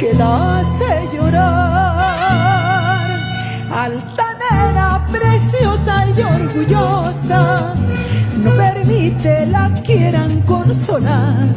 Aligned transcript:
que 0.00 0.14
la 0.14 0.60
hace 0.60 1.08
llorar. 1.12 1.50
Altanera, 3.70 5.06
preciosa 5.12 6.06
y 6.16 6.22
orgullosa, 6.22 7.74
no 8.42 8.50
permite 8.56 9.46
la 9.46 9.70
quieran 9.84 10.40
consolar. 10.42 11.48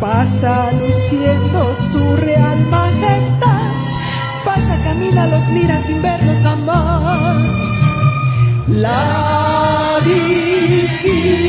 Pasa 0.00 0.72
luciendo 0.72 1.74
su 1.90 2.16
real 2.16 2.60
majestad, 2.70 3.72
pasa 4.42 4.78
camina, 4.82 5.26
los 5.26 5.46
mira 5.50 5.78
sin 5.78 6.00
verlos 6.00 6.40
jamás. 6.40 7.36
La 8.68 9.98
divina 10.02 11.46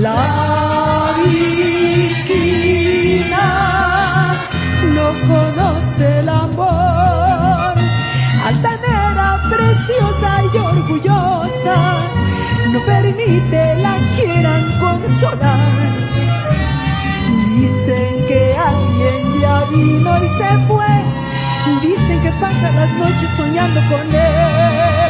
La 0.00 1.12
divina 1.24 2.36
no 4.94 5.06
conoce 5.26 6.20
el 6.20 6.28
amor. 6.28 7.74
Altanera, 8.46 9.42
preciosa 9.50 10.30
y 10.54 10.56
orgullosa, 10.56 11.98
no 12.72 12.78
permite 12.86 13.74
la 13.76 13.96
quieran 14.14 14.62
consolar. 14.78 15.58
Dicen 17.56 18.24
que 18.28 18.56
alguien 18.56 19.40
ya 19.40 19.64
vino 19.64 20.16
y 20.22 20.28
se 20.28 20.50
fue. 20.68 20.94
Dicen 21.82 22.20
que 22.22 22.30
pasa 22.40 22.70
las 22.70 22.92
noches 22.92 23.30
soñando 23.36 23.80
con 23.88 24.14
él. 24.14 25.08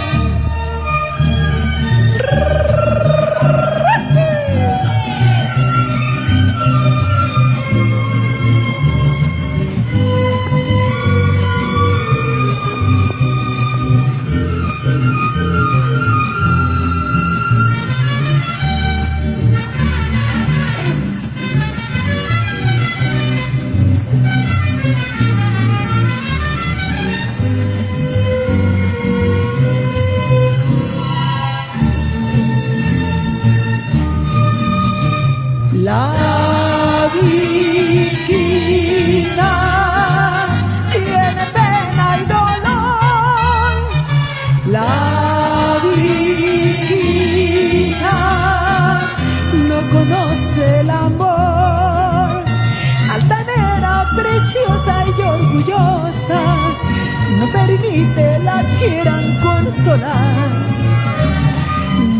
Permite 57.98 58.38
la 58.44 58.62
quieran 58.78 59.36
consolar. 59.42 60.48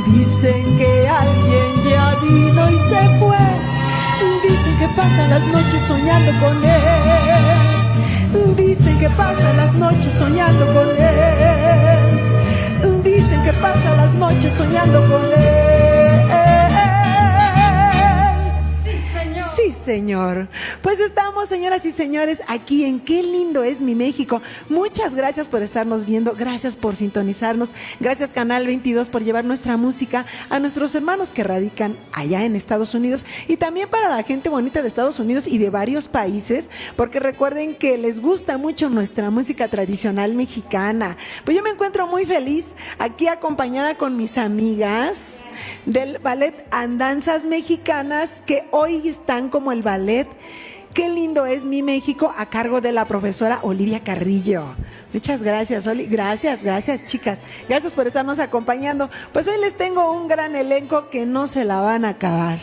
Dicen 0.07 0.79
que 0.79 1.09
alguien 1.09 1.85
ya 1.89 2.17
vino 2.23 2.71
y 2.71 2.79
se 2.79 3.19
fue. 3.19 3.39
Dicen 4.43 4.79
que 4.79 4.89
pasan 4.97 5.31
las 5.31 5.47
noches 5.47 5.83
soñando 5.85 6.33
con 6.41 6.65
él. 6.65 8.57
Dicen 8.57 8.99
que 8.99 9.11
pasan 9.11 9.57
las 9.57 9.75
noches 9.75 10.15
soñando 10.15 10.67
con 10.67 10.89
él. 10.97 12.21
Dicen 13.05 13.43
que 13.43 13.53
pasan 13.55 13.97
las 13.97 14.15
noches 14.15 14.53
soñando 14.55 15.01
con 15.01 15.33
él. 15.33 15.68
Señor. 19.89 20.49
Pues 20.83 21.01
estamos, 21.01 21.49
señoras 21.49 21.87
y 21.87 21.93
señores, 21.93 22.43
aquí 22.47 22.85
en 22.85 23.01
Qué 23.01 23.23
lindo 23.23 23.63
es 23.65 23.81
mi 23.81 23.95
México. 23.95 24.43
Muchas 24.69 25.15
gracias 25.15 25.49
por 25.49 25.63
estarnos 25.63 26.05
viendo, 26.05 26.35
gracias 26.35 26.77
por 26.77 26.95
sintonizarnos, 26.95 27.71
gracias 27.99 28.29
Canal 28.29 28.67
22 28.67 29.09
por 29.09 29.25
llevar 29.25 29.47
nuestra 29.47 29.79
música 29.79 30.27
a 30.51 30.61
nuestros 30.61 30.95
hermanos 30.95 31.33
que 31.33 31.43
radican 31.43 31.97
allá 32.13 32.45
en 32.45 32.55
Estados 32.55 32.95
Unidos 32.95 33.25
y 33.47 33.57
también 33.57 33.89
para 33.89 34.11
la 34.15 34.23
gente 34.25 34.51
bonita 34.51 34.83
de 34.83 34.89
Estados 34.89 35.21
Unidos 35.21 35.49
y 35.49 35.57
de 35.57 35.71
varios 35.71 36.07
países, 36.07 36.71
porque 36.95 37.19
recuerden 37.19 37.75
que 37.75 37.97
les 37.97 38.21
gusta 38.21 38.59
mucho 38.59 38.91
nuestra 38.91 39.31
música 39.31 39.69
tradicional 39.69 40.35
mexicana. 40.35 41.17
Pues 41.47 41.57
yo 41.57 41.63
me 41.63 41.71
encuentro 41.71 42.07
muy 42.07 42.27
feliz 42.27 42.77
aquí 42.99 43.27
acompañada 43.27 43.95
con 43.95 44.19
mis 44.19 44.37
amigas 44.37 45.43
del 45.87 46.19
ballet 46.19 46.67
Andanzas 46.71 47.47
Mexicanas 47.47 48.43
que 48.45 48.65
hoy 48.71 49.09
están 49.09 49.49
como 49.49 49.73
el 49.79 49.83
ballet 49.83 50.29
Qué 50.95 51.09
lindo 51.09 51.47
es 51.47 51.65
mi 51.65 51.83
México 51.83 52.33
a 52.37 52.47
cargo 52.47 52.81
de 52.81 52.93
la 52.93 53.05
profesora 53.05 53.61
Olivia 53.63 54.03
Carrillo. 54.03 54.65
Muchas 55.13 55.43
gracias, 55.43 55.87
Oli. 55.87 56.07
Gracias, 56.07 56.65
gracias, 56.65 57.07
chicas. 57.07 57.41
Gracias 57.69 57.93
por 57.93 58.07
estarnos 58.07 58.41
acompañando. 58.41 59.09
Pues 59.33 59.47
hoy 59.47 59.61
les 59.61 59.75
tengo 59.75 60.11
un 60.11 60.27
gran 60.27 60.57
elenco 60.57 61.09
que 61.11 61.25
no 61.25 61.47
se 61.47 61.65
la 61.65 61.81
van 61.81 62.05
a 62.05 62.11
acabar. 62.11 62.59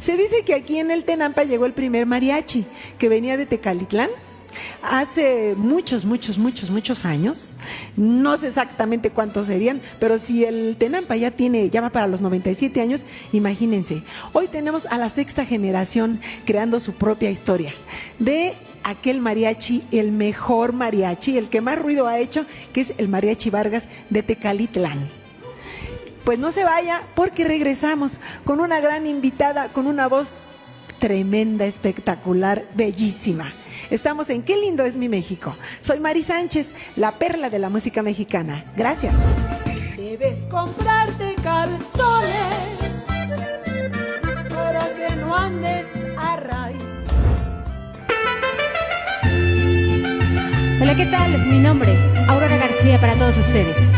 Se 0.00 0.16
dice 0.16 0.42
que 0.44 0.54
aquí 0.54 0.78
en 0.78 0.90
el 0.90 1.04
Tenampa 1.04 1.44
llegó 1.44 1.66
el 1.66 1.72
primer 1.72 2.04
mariachi 2.04 2.66
que 2.98 3.08
venía 3.08 3.36
de 3.36 3.46
Tecalitlán 3.46 4.10
hace 4.82 5.54
muchos, 5.56 6.04
muchos, 6.04 6.38
muchos, 6.38 6.70
muchos 6.70 7.04
años. 7.04 7.56
No 7.96 8.36
sé 8.36 8.48
exactamente 8.48 9.10
cuántos 9.10 9.46
serían, 9.46 9.80
pero 10.00 10.18
si 10.18 10.44
el 10.44 10.76
Tenampa 10.78 11.16
ya 11.16 11.30
tiene, 11.30 11.70
ya 11.70 11.80
va 11.80 11.90
para 11.90 12.06
los 12.06 12.20
97 12.20 12.80
años, 12.80 13.04
imagínense. 13.32 14.02
Hoy 14.32 14.48
tenemos 14.48 14.86
a 14.86 14.98
la 14.98 15.08
sexta 15.08 15.44
generación 15.44 16.20
creando 16.44 16.80
su 16.80 16.92
propia 16.94 17.30
historia 17.30 17.74
de 18.18 18.54
aquel 18.84 19.20
mariachi, 19.20 19.84
el 19.92 20.12
mejor 20.12 20.72
mariachi, 20.72 21.36
el 21.36 21.48
que 21.48 21.60
más 21.60 21.78
ruido 21.78 22.06
ha 22.06 22.18
hecho, 22.18 22.46
que 22.72 22.80
es 22.80 22.94
el 22.98 23.08
mariachi 23.08 23.50
Vargas 23.50 23.88
de 24.10 24.22
Tecalitlán. 24.22 25.08
Pues 26.24 26.38
no 26.38 26.50
se 26.50 26.64
vaya 26.64 27.02
porque 27.14 27.44
regresamos 27.44 28.20
con 28.44 28.60
una 28.60 28.80
gran 28.80 29.06
invitada, 29.06 29.68
con 29.68 29.86
una 29.86 30.08
voz 30.08 30.36
tremenda, 30.98 31.64
espectacular, 31.64 32.66
bellísima. 32.74 33.52
Estamos 33.90 34.30
en 34.30 34.42
Qué 34.42 34.56
lindo 34.56 34.84
es 34.84 34.96
mi 34.96 35.08
México. 35.08 35.56
Soy 35.80 36.00
Mari 36.00 36.22
Sánchez, 36.22 36.72
la 36.96 37.12
perla 37.12 37.50
de 37.50 37.58
la 37.58 37.68
música 37.68 38.02
mexicana. 38.02 38.64
Gracias. 38.76 39.14
Debes 39.96 40.36
comprarte 40.50 41.34
calzones 41.42 42.58
para 44.48 44.94
que 44.94 45.16
no 45.16 45.36
andes 45.36 45.86
a 46.18 46.36
raíz. 46.36 46.82
Hola, 50.80 50.94
¿qué 50.96 51.06
tal? 51.06 51.46
Mi 51.46 51.58
nombre, 51.58 51.96
Aurora 52.28 52.56
García 52.56 53.00
para 53.00 53.14
todos 53.14 53.36
ustedes. 53.36 53.94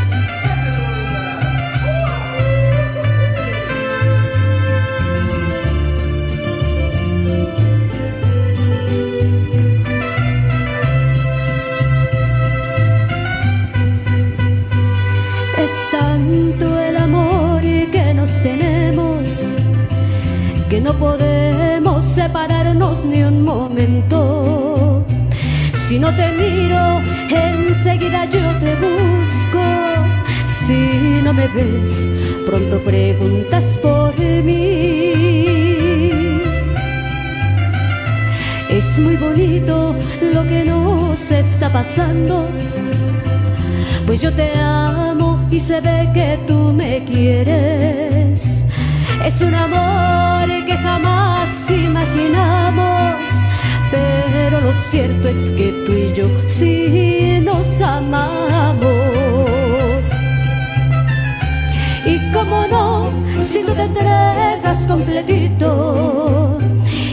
No 20.92 20.98
podemos 20.98 22.04
separarnos 22.04 23.04
ni 23.04 23.22
un 23.22 23.42
momento. 23.42 25.04
Si 25.86 25.98
no 26.00 26.08
te 26.16 26.26
miro, 26.32 27.00
enseguida 27.28 28.24
yo 28.24 28.44
te 28.64 28.74
busco. 28.86 29.62
Si 30.46 31.20
no 31.22 31.32
me 31.32 31.46
ves, 31.48 32.10
pronto 32.44 32.78
preguntas 32.80 33.64
por 33.80 34.18
mí. 34.18 35.12
Es 38.68 38.98
muy 38.98 39.16
bonito 39.16 39.94
lo 40.34 40.42
que 40.44 40.64
nos 40.64 41.30
está 41.30 41.68
pasando, 41.72 42.48
pues 44.06 44.20
yo 44.20 44.32
te 44.32 44.50
amo 44.58 45.46
y 45.52 45.60
se 45.60 45.80
ve 45.80 46.08
que 46.12 46.38
tú 46.48 46.72
me 46.72 47.04
quieres. 47.04 48.19
Es 49.24 49.40
un 49.42 49.54
amor 49.54 50.48
que 50.64 50.76
jamás 50.76 51.70
imaginamos, 51.70 53.20
pero 53.90 54.60
lo 54.60 54.72
cierto 54.90 55.28
es 55.28 55.50
que 55.50 55.72
tú 55.86 55.92
y 55.92 56.12
yo 56.14 56.26
sí 56.48 57.40
nos 57.44 57.80
amamos. 57.82 58.90
Y 62.06 62.18
cómo 62.32 62.66
no, 62.66 63.10
si 63.40 63.62
tú 63.62 63.72
te 63.74 63.82
entregas 63.82 64.78
completito 64.88 66.58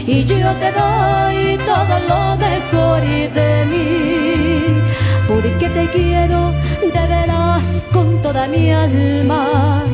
y 0.06 0.24
yo 0.24 0.36
te 0.36 0.72
doy 0.72 1.58
todo 1.58 1.94
lo 2.08 2.36
mejor 2.36 3.02
de 3.34 3.64
mí, 3.70 4.80
porque 5.28 5.68
te 5.68 5.86
quiero 5.88 6.52
de 6.80 7.06
veras 7.06 7.62
con 7.92 8.22
toda 8.22 8.46
mi 8.48 8.72
alma, 8.72 9.84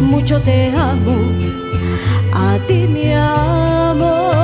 mucho 0.00 0.40
te 0.40 0.70
amo, 0.70 1.16
a 2.32 2.58
ti 2.66 2.86
mi 2.86 3.12
amor. 3.12 4.38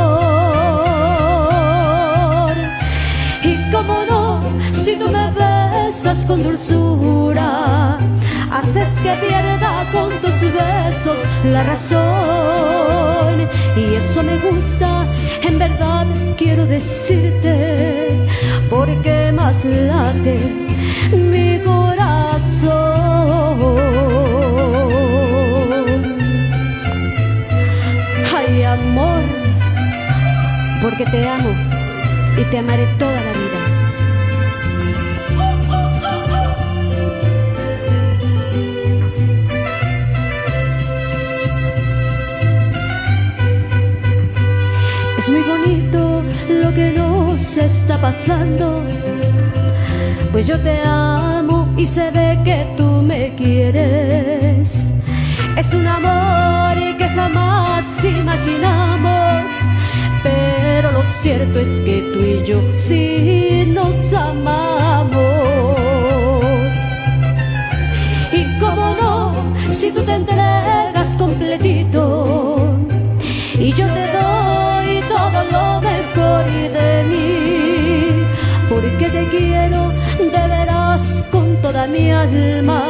si 4.72 4.96
tú 4.96 5.08
me 5.08 5.30
besas 5.30 6.24
con 6.26 6.42
dulzura, 6.42 7.98
haces 8.50 8.88
que 9.02 9.12
pierda 9.14 9.86
con 9.92 10.10
tus 10.20 10.40
besos 10.40 11.16
la 11.52 11.62
razón. 11.62 13.48
Y 13.76 13.94
eso 13.94 14.22
me 14.22 14.36
gusta, 14.38 15.06
en 15.42 15.58
verdad 15.58 16.06
quiero 16.36 16.66
decirte, 16.66 18.18
porque 18.68 19.32
más 19.32 19.64
late 19.64 20.63
te 31.14 31.28
amo 31.28 31.50
y 32.36 32.42
te 32.50 32.58
amaré 32.58 32.86
toda 32.98 33.12
la 33.12 33.32
vida. 33.40 33.60
que 46.74 46.90
nos 46.98 47.56
está 47.56 47.96
pasando. 47.98 48.82
Pues 50.32 50.48
yo 50.48 50.58
te 50.58 50.80
amo 50.80 51.72
y 51.76 51.86
se 51.86 52.10
ve 52.10 52.40
que 52.44 52.66
tú 52.76 52.88
me 53.10 53.32
quieres. 53.36 54.92
Es 55.56 55.72
un 55.72 55.86
amor 55.86 56.76
que 56.98 57.08
jamás 57.08 57.84
imaginamos. 58.02 59.53
Cierto 61.24 61.58
es 61.58 61.80
que 61.80 62.02
tú 62.12 62.20
y 62.20 62.44
yo 62.44 62.60
sí 62.76 63.64
nos 63.72 64.12
amamos. 64.12 65.08
Y 68.30 68.60
cómo 68.60 68.94
no, 69.00 69.32
si 69.72 69.90
tú 69.90 70.02
te 70.02 70.16
entregas 70.16 71.16
completito 71.16 72.76
y 73.58 73.72
yo 73.72 73.86
te 73.86 74.04
doy 74.18 75.00
todo 75.08 75.38
lo 75.50 75.80
mejor 75.80 76.44
de 76.44 77.04
mí, 77.10 78.26
porque 78.68 79.08
te 79.08 79.24
quiero 79.30 79.92
de 80.18 80.48
veras 80.48 81.00
con 81.32 81.56
toda 81.62 81.86
mi 81.86 82.10
alma, 82.10 82.82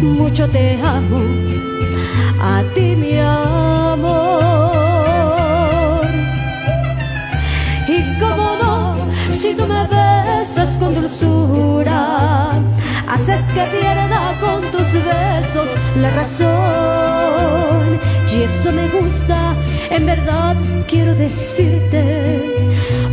mucho 0.00 0.48
te 0.48 0.80
amo, 0.80 1.18
a 2.40 2.62
ti 2.74 2.94
mi 2.94 3.18
amor. 3.18 4.69
Tú 9.60 9.66
me 9.66 9.86
besas 9.86 10.78
con 10.78 10.94
dulzura, 10.94 12.52
haces 13.06 13.44
que 13.54 13.64
pierda 13.76 14.34
con 14.40 14.62
tus 14.72 14.92
besos 14.92 15.68
la 16.00 16.10
razón. 16.10 18.00
Y 18.32 18.42
eso 18.42 18.72
me 18.72 18.88
gusta 18.88 19.54
en 19.90 20.06
verdad 20.06 20.56
quiero 20.88 21.14
decirte, 21.14 22.02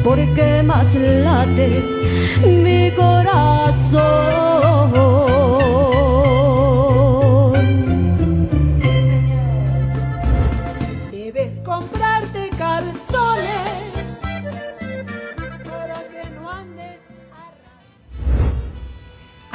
porque 0.03 0.63
más 0.63 0.93
late 0.95 1.83
mi 2.45 2.91
corazón. 2.91 4.46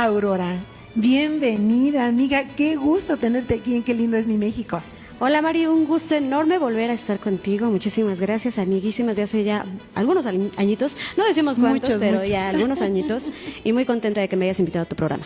Aurora, 0.02 0.56
bienvenida, 0.96 2.06
amiga. 2.08 2.44
Qué 2.56 2.74
gusto 2.74 3.18
tenerte 3.18 3.54
aquí 3.54 3.76
en 3.76 3.84
Qué 3.84 3.94
lindo 3.94 4.16
es 4.16 4.26
mi 4.26 4.36
México. 4.36 4.82
Hola 5.20 5.40
Mari, 5.40 5.66
un 5.66 5.86
gusto 5.86 6.16
enorme 6.16 6.58
volver 6.58 6.90
a 6.90 6.92
estar 6.92 7.20
contigo. 7.20 7.70
Muchísimas 7.70 8.20
gracias, 8.20 8.58
amiguísimas 8.58 9.14
de 9.14 9.22
hace 9.22 9.44
ya 9.44 9.64
algunos 9.94 10.26
añitos. 10.26 10.96
No 11.16 11.24
decimos 11.24 11.56
cuántos, 11.60 12.00
pero 12.00 12.24
ya 12.24 12.48
algunos 12.48 12.80
añitos. 12.80 13.30
Y 13.62 13.72
muy 13.72 13.84
contenta 13.84 14.20
de 14.20 14.28
que 14.28 14.34
me 14.36 14.46
hayas 14.46 14.58
invitado 14.58 14.82
a 14.82 14.88
tu 14.88 14.96
programa. 14.96 15.22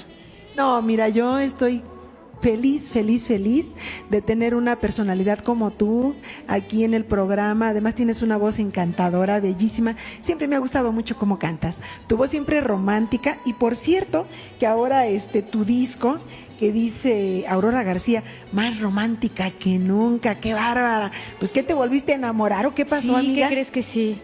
No, 0.59 0.83
mira, 0.83 1.09
yo 1.09 1.39
estoy 1.39 1.81
feliz, 2.41 2.91
feliz, 2.91 3.27
feliz 3.27 3.75
de 4.11 4.21
tener 4.23 4.55
una 4.55 4.77
personalidad 4.77 5.39
como 5.39 5.71
tú 5.71 6.15
aquí 6.49 6.85
en 6.85 6.95
el 6.95 7.05
programa. 7.05 7.69
Además 7.69 7.95
tienes 7.95 8.23
una 8.23 8.37
voz 8.37 8.59
encantadora, 8.59 9.41
bellísima. 9.41 9.97
Siempre 10.21 10.49
me 10.49 10.57
ha 10.57 10.61
gustado 10.61 10.93
mucho 10.93 11.17
cómo 11.17 11.39
cantas. 11.39 11.79
Tu 12.07 12.17
voz 12.17 12.31
siempre 12.31 12.61
romántica 12.61 13.39
y 13.45 13.55
por 13.55 13.77
cierto 13.77 14.27
que 14.59 14.67
ahora 14.67 15.07
este 15.07 15.43
tu 15.43 15.65
disco 15.65 16.19
que 16.59 16.73
dice 16.73 17.45
Aurora 17.49 17.83
García, 17.83 18.23
más 18.53 18.81
romántica 18.81 19.51
que 19.51 19.79
nunca, 19.79 20.37
qué 20.37 20.55
bárbara. 20.55 21.13
Pues 21.39 21.53
¿qué 21.53 21.63
te 21.63 21.75
volviste 21.75 22.13
a 22.13 22.17
enamorar 22.17 22.67
o 22.67 22.75
qué 22.75 22.85
pasó, 22.85 23.21
sí, 23.21 23.35
¿Qué 23.35 23.47
crees 23.49 23.71
que 23.71 23.83
sí? 23.83 24.19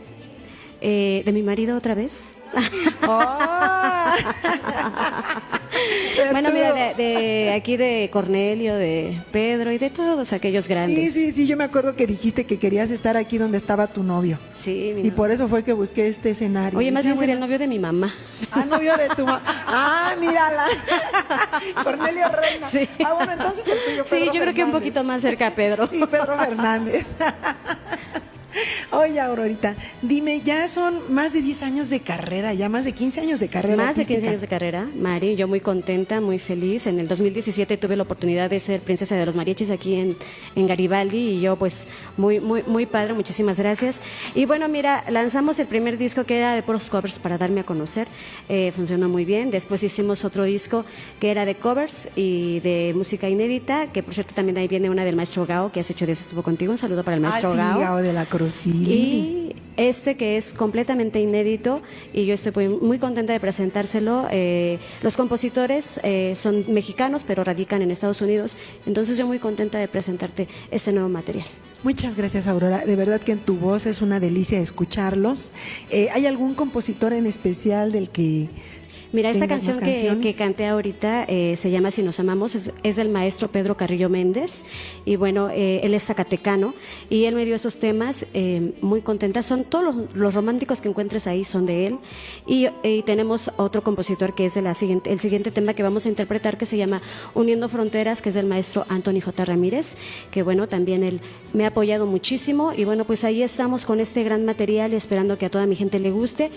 Eh, 0.84 1.22
¿De 1.24 1.32
mi 1.32 1.42
marido 1.42 1.76
otra 1.76 1.94
vez? 1.94 2.32
Oh. 3.04 3.20
bueno, 6.30 6.52
mira, 6.52 6.94
de, 6.94 7.52
aquí 7.52 7.76
de 7.76 8.08
Cornelio, 8.12 8.76
de 8.76 9.20
Pedro 9.32 9.72
y 9.72 9.78
de 9.78 9.90
todos 9.90 10.32
aquellos 10.32 10.68
grandes. 10.68 11.12
Sí, 11.12 11.26
sí, 11.26 11.32
sí, 11.32 11.48
yo 11.48 11.56
me 11.56 11.64
acuerdo 11.64 11.96
que 11.96 12.06
dijiste 12.06 12.46
que 12.46 12.60
querías 12.60 12.92
estar 12.92 13.16
aquí 13.16 13.38
donde 13.38 13.58
estaba 13.58 13.88
tu 13.88 14.04
novio. 14.04 14.38
Sí, 14.56 14.94
Y 15.02 15.10
por 15.10 15.32
eso 15.32 15.48
fue 15.48 15.64
que 15.64 15.72
busqué 15.72 16.06
este 16.06 16.30
escenario. 16.30 16.78
Oye, 16.78 16.92
más 16.92 17.04
bien 17.04 17.18
sería 17.18 17.34
el 17.34 17.40
novio 17.40 17.58
de 17.58 17.66
mi 17.66 17.80
mamá. 17.80 18.14
Ah, 18.52 18.64
novio 18.64 18.96
de 18.96 19.08
tu 19.08 19.26
mamá. 19.26 19.42
Ah, 19.66 20.14
mírala. 20.20 20.66
Cornelio 21.82 22.28
Reina. 22.28 22.68
Sí. 22.68 22.88
Ah, 23.04 23.14
bueno, 23.14 23.32
entonces 23.32 23.66
el 23.66 23.78
tuyo, 23.84 24.04
Pedro 24.04 24.06
Sí, 24.06 24.30
yo 24.32 24.40
creo 24.40 24.54
que 24.54 24.62
un 24.64 24.72
poquito 24.72 25.02
más 25.02 25.22
cerca 25.22 25.48
a 25.48 25.50
Pedro. 25.50 25.88
Y 25.90 26.06
Pedro 26.06 26.38
Fernández. 26.38 27.04
Oye, 28.90 29.20
Aurorita, 29.20 29.74
dime, 30.02 30.40
ya 30.42 30.68
son 30.68 31.12
más 31.12 31.32
de 31.32 31.42
10 31.42 31.62
años 31.62 31.90
de 31.90 32.00
carrera, 32.00 32.52
ya 32.54 32.68
más 32.68 32.84
de 32.84 32.92
15 32.92 33.20
años 33.20 33.40
de 33.40 33.48
carrera. 33.48 33.76
Más 33.76 33.96
de 33.96 34.04
15 34.04 34.28
años 34.28 34.40
de 34.40 34.48
carrera, 34.48 34.88
Mari, 34.96 35.36
yo 35.36 35.48
muy 35.48 35.60
contenta, 35.60 36.20
muy 36.20 36.38
feliz. 36.38 36.86
En 36.86 36.98
el 37.00 37.08
2017 37.08 37.76
tuve 37.76 37.96
la 37.96 38.02
oportunidad 38.02 38.50
de 38.50 38.60
ser 38.60 38.80
princesa 38.80 39.16
de 39.16 39.26
los 39.26 39.34
mariachis 39.34 39.70
aquí 39.70 39.94
en, 39.94 40.16
en 40.54 40.66
Garibaldi 40.66 41.18
y 41.18 41.40
yo 41.40 41.56
pues 41.56 41.88
muy, 42.16 42.40
muy, 42.40 42.62
muy 42.64 42.86
padre, 42.86 43.14
muchísimas 43.14 43.58
gracias. 43.58 44.00
Y 44.34 44.46
bueno, 44.46 44.68
mira, 44.68 45.04
lanzamos 45.08 45.58
el 45.58 45.66
primer 45.66 45.98
disco 45.98 46.24
que 46.24 46.38
era 46.38 46.54
de 46.54 46.62
puros 46.62 46.90
covers 46.90 47.18
para 47.18 47.38
darme 47.38 47.60
a 47.60 47.64
conocer, 47.64 48.08
eh, 48.48 48.72
funcionó 48.74 49.08
muy 49.08 49.24
bien. 49.24 49.50
Después 49.50 49.82
hicimos 49.82 50.24
otro 50.24 50.44
disco 50.44 50.84
que 51.20 51.30
era 51.30 51.44
de 51.44 51.54
covers 51.54 52.08
y 52.16 52.60
de 52.60 52.92
música 52.96 53.28
inédita, 53.28 53.92
que 53.92 54.02
por 54.02 54.14
cierto 54.14 54.34
también 54.34 54.58
ahí 54.58 54.68
viene 54.68 54.90
una 54.90 55.04
del 55.04 55.16
maestro 55.16 55.46
Gao, 55.46 55.70
que 55.70 55.80
has 55.80 55.90
hecho 55.90 56.06
de 56.06 56.12
eso 56.12 56.22
estuvo 56.22 56.42
contigo. 56.42 56.72
Un 56.72 56.78
saludo 56.78 57.04
para 57.04 57.16
el 57.16 57.20
maestro 57.20 57.50
ah, 57.50 57.74
sí, 57.74 57.80
Gao. 57.80 57.96
de 57.98 58.12
la 58.12 58.26
Cruz, 58.26 58.41
sí. 58.50 58.70
Y 58.70 59.52
este 59.76 60.16
que 60.16 60.36
es 60.36 60.52
completamente 60.52 61.20
inédito 61.20 61.80
y 62.12 62.26
yo 62.26 62.34
estoy 62.34 62.68
muy 62.68 62.98
contenta 62.98 63.32
de 63.32 63.40
presentárselo. 63.40 64.26
Eh, 64.30 64.78
los 65.02 65.16
compositores 65.16 66.00
eh, 66.02 66.34
son 66.36 66.64
mexicanos 66.72 67.24
pero 67.26 67.44
radican 67.44 67.82
en 67.82 67.90
Estados 67.90 68.20
Unidos, 68.20 68.56
entonces 68.86 69.16
yo 69.16 69.26
muy 69.26 69.38
contenta 69.38 69.78
de 69.78 69.88
presentarte 69.88 70.48
este 70.70 70.92
nuevo 70.92 71.08
material. 71.08 71.46
Muchas 71.82 72.14
gracias, 72.14 72.46
Aurora. 72.46 72.84
De 72.84 72.94
verdad 72.94 73.20
que 73.20 73.32
en 73.32 73.40
tu 73.40 73.56
voz 73.56 73.86
es 73.86 74.02
una 74.02 74.20
delicia 74.20 74.60
escucharlos. 74.60 75.50
Eh, 75.90 76.10
¿Hay 76.12 76.26
algún 76.26 76.54
compositor 76.54 77.12
en 77.12 77.26
especial 77.26 77.90
del 77.90 78.10
que 78.10 78.50
Mira, 79.12 79.28
esta 79.28 79.46
canción 79.46 79.78
que, 79.78 80.18
que, 80.22 80.34
canté 80.34 80.66
ahorita 80.66 81.24
eh, 81.28 81.54
se 81.58 81.70
llama 81.70 81.90
Si 81.90 82.02
nos 82.02 82.18
amamos, 82.18 82.54
es, 82.54 82.96
del 82.96 83.10
maestro 83.10 83.48
Pedro 83.48 83.76
Carrillo 83.76 84.08
Méndez 84.08 84.64
y 85.04 85.16
bueno, 85.16 85.50
eh, 85.50 85.80
él 85.82 85.92
es 85.92 86.04
zacatecano 86.04 86.72
y 87.10 87.26
él 87.26 87.34
me 87.34 87.44
dio 87.44 87.54
esos 87.54 87.76
temas 87.76 88.26
eh, 88.32 88.72
muy 88.80 89.02
contenta. 89.02 89.42
Son 89.42 89.64
todos 89.64 90.08
los, 90.14 90.32
románticos 90.32 90.80
que 90.80 90.88
encuentres 90.88 91.26
ahí 91.26 91.44
son 91.44 91.66
de 91.66 91.86
él 91.86 91.98
y, 92.46 92.68
tenemos 93.02 93.50
otro 93.56 93.82
compositor 93.82 94.34
que 94.34 94.46
es 94.46 94.54
de 94.54 94.62
la 94.62 94.74
siguiente, 94.74 95.12
el 95.12 95.18
siguiente 95.18 95.50
tema 95.50 95.74
que 95.74 95.82
vamos 95.82 96.06
a 96.06 96.08
interpretar 96.08 96.56
que 96.56 96.64
se 96.64 96.76
llama 96.78 97.02
Uniendo 97.34 97.68
Fronteras, 97.68 98.22
que 98.22 98.30
es 98.30 98.34
del 98.34 98.46
maestro 98.46 98.86
Anthony 98.88 99.20
J. 99.20 99.44
Ramírez, 99.44 99.96
que 100.30 100.42
bueno, 100.42 100.68
también 100.68 101.02
él 101.02 101.20
me 101.52 101.64
ha 101.64 101.68
apoyado 101.68 102.06
muchísimo 102.06 102.72
y 102.74 102.84
bueno, 102.84 103.04
pues 103.04 103.24
ahí 103.24 103.42
estamos 103.42 103.84
con 103.84 104.00
este 104.00 104.22
gran 104.22 104.46
material 104.46 104.94
esperando 104.94 105.36
que 105.36 105.46
a 105.46 105.50
toda 105.50 105.66
mi 105.66 105.74
gente 105.74 105.98
le 105.98 106.10
guste 106.10 106.50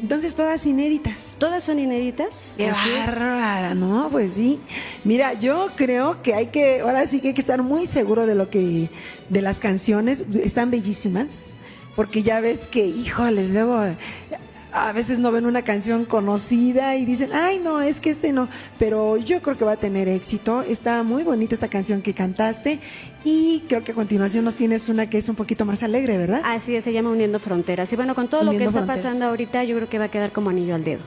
Entonces 0.00 0.34
todas 0.34 0.64
inéditas. 0.66 1.32
Todas 1.38 1.64
son 1.64 1.78
inéditas. 1.78 2.52
Qué 2.56 2.70
bárbara, 2.70 3.74
¿no? 3.74 4.08
Pues 4.10 4.32
sí. 4.34 4.60
Mira, 5.04 5.34
yo 5.34 5.68
creo 5.76 6.22
que 6.22 6.34
hay 6.34 6.46
que, 6.46 6.80
ahora 6.80 7.06
sí 7.06 7.20
que 7.20 7.28
hay 7.28 7.34
que 7.34 7.40
estar 7.40 7.62
muy 7.62 7.86
seguro 7.86 8.26
de 8.26 8.34
lo 8.34 8.48
que, 8.48 8.90
de 9.28 9.42
las 9.42 9.58
canciones, 9.58 10.24
están 10.42 10.70
bellísimas, 10.70 11.50
porque 11.96 12.22
ya 12.22 12.40
ves 12.40 12.66
que, 12.66 12.86
híjoles, 12.86 13.50
luego 13.50 13.80
a 14.72 14.92
veces 14.92 15.18
no 15.18 15.32
ven 15.32 15.46
una 15.46 15.62
canción 15.62 16.04
conocida 16.04 16.96
y 16.96 17.04
dicen, 17.04 17.30
ay, 17.32 17.60
no, 17.62 17.80
es 17.80 18.00
que 18.00 18.10
este 18.10 18.32
no, 18.32 18.48
pero 18.78 19.16
yo 19.16 19.40
creo 19.42 19.56
que 19.56 19.64
va 19.64 19.72
a 19.72 19.76
tener 19.76 20.08
éxito. 20.08 20.62
Está 20.62 21.02
muy 21.02 21.22
bonita 21.22 21.54
esta 21.54 21.68
canción 21.68 22.02
que 22.02 22.14
cantaste 22.14 22.80
y 23.24 23.60
creo 23.68 23.82
que 23.82 23.92
a 23.92 23.94
continuación 23.94 24.44
nos 24.44 24.56
tienes 24.56 24.88
una 24.88 25.08
que 25.08 25.18
es 25.18 25.28
un 25.28 25.36
poquito 25.36 25.64
más 25.64 25.82
alegre, 25.82 26.18
¿verdad? 26.18 26.42
Así 26.44 26.74
es, 26.76 26.84
se 26.84 26.92
llama 26.92 27.10
Uniendo 27.10 27.38
Fronteras. 27.38 27.92
Y 27.92 27.96
bueno, 27.96 28.14
con 28.14 28.28
todo 28.28 28.44
lo 28.44 28.50
que 28.50 28.58
está 28.58 28.72
Fronteras. 28.72 29.02
pasando 29.02 29.26
ahorita, 29.26 29.64
yo 29.64 29.76
creo 29.76 29.88
que 29.88 29.98
va 29.98 30.06
a 30.06 30.10
quedar 30.10 30.32
como 30.32 30.50
anillo 30.50 30.74
al 30.74 30.84
dedo. 30.84 31.00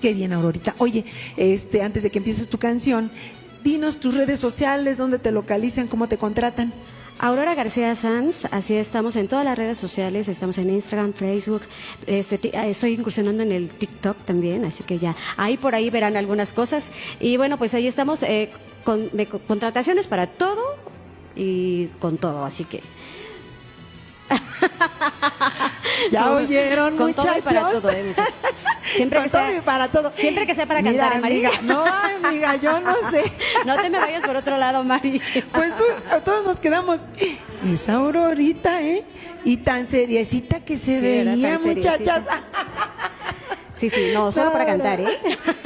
Qué 0.00 0.12
bien, 0.12 0.32
Aurorita. 0.32 0.74
Oye, 0.78 1.04
este, 1.36 1.82
antes 1.82 2.02
de 2.02 2.10
que 2.10 2.18
empieces 2.18 2.48
tu 2.48 2.58
canción, 2.58 3.10
dinos 3.64 3.96
tus 3.96 4.14
redes 4.14 4.38
sociales, 4.38 4.98
dónde 4.98 5.18
te 5.18 5.32
localizan, 5.32 5.88
cómo 5.88 6.08
te 6.08 6.18
contratan. 6.18 6.72
Aurora 7.18 7.54
García 7.54 7.94
Sanz, 7.94 8.44
así 8.50 8.74
estamos 8.74 9.16
en 9.16 9.26
todas 9.26 9.44
las 9.44 9.56
redes 9.56 9.78
sociales, 9.78 10.28
estamos 10.28 10.58
en 10.58 10.68
Instagram, 10.68 11.14
Facebook, 11.14 11.62
este, 12.06 12.36
eh, 12.48 12.70
estoy 12.70 12.92
incursionando 12.92 13.42
en 13.42 13.52
el 13.52 13.70
TikTok 13.70 14.18
también, 14.24 14.64
así 14.66 14.84
que 14.84 14.98
ya 14.98 15.16
ahí 15.38 15.56
por 15.56 15.74
ahí 15.74 15.88
verán 15.88 16.16
algunas 16.16 16.52
cosas. 16.52 16.92
Y 17.18 17.38
bueno, 17.38 17.56
pues 17.56 17.72
ahí 17.72 17.86
estamos 17.86 18.22
eh, 18.22 18.50
con, 18.84 19.08
de 19.16 19.26
contrataciones 19.26 20.08
para 20.08 20.26
todo 20.26 20.76
y 21.34 21.86
con 22.00 22.18
todo, 22.18 22.44
así 22.44 22.64
que 22.64 22.82
Ya 26.10 26.30
oyeron, 26.32 26.96
con 26.96 27.14
todo 27.14 27.38
y 27.38 27.40
para 27.40 27.70
todo, 27.70 27.90
eh, 27.90 28.04
muchachos. 28.08 28.64
Siempre 28.96 29.20
que 29.22 29.28
sea- 29.28 29.62
para 29.64 29.88
todo. 29.88 30.10
siempre 30.12 30.46
que 30.46 30.54
sea 30.54 30.66
para 30.66 30.82
Mira, 30.82 31.04
cantar, 31.10 31.18
¿eh, 31.18 31.20
Mari? 31.22 31.44
amiga, 31.44 31.50
no, 31.62 31.84
amiga, 32.26 32.56
yo 32.56 32.80
no 32.80 32.94
sé. 33.10 33.22
no 33.64 33.76
te 33.76 33.90
me 33.90 33.98
vayas 33.98 34.24
por 34.24 34.36
otro 34.36 34.56
lado, 34.56 34.82
Mari. 34.84 35.20
Pues 35.52 35.72
tú, 35.76 35.84
todos 36.24 36.44
nos 36.44 36.60
quedamos. 36.60 37.06
Esa 37.72 37.94
Aurorita, 37.94 38.82
¿eh? 38.82 39.04
Y 39.44 39.58
tan 39.58 39.86
seriecita 39.86 40.60
que 40.64 40.76
se 40.76 40.96
Sí, 40.96 41.00
veía, 41.02 41.58
muchachas. 41.58 42.22
Sí, 43.74 43.90
sí, 43.90 44.10
no, 44.14 44.32
solo 44.32 44.52
para 44.52 44.64
cantar. 44.64 45.00
¿eh? 45.02 45.06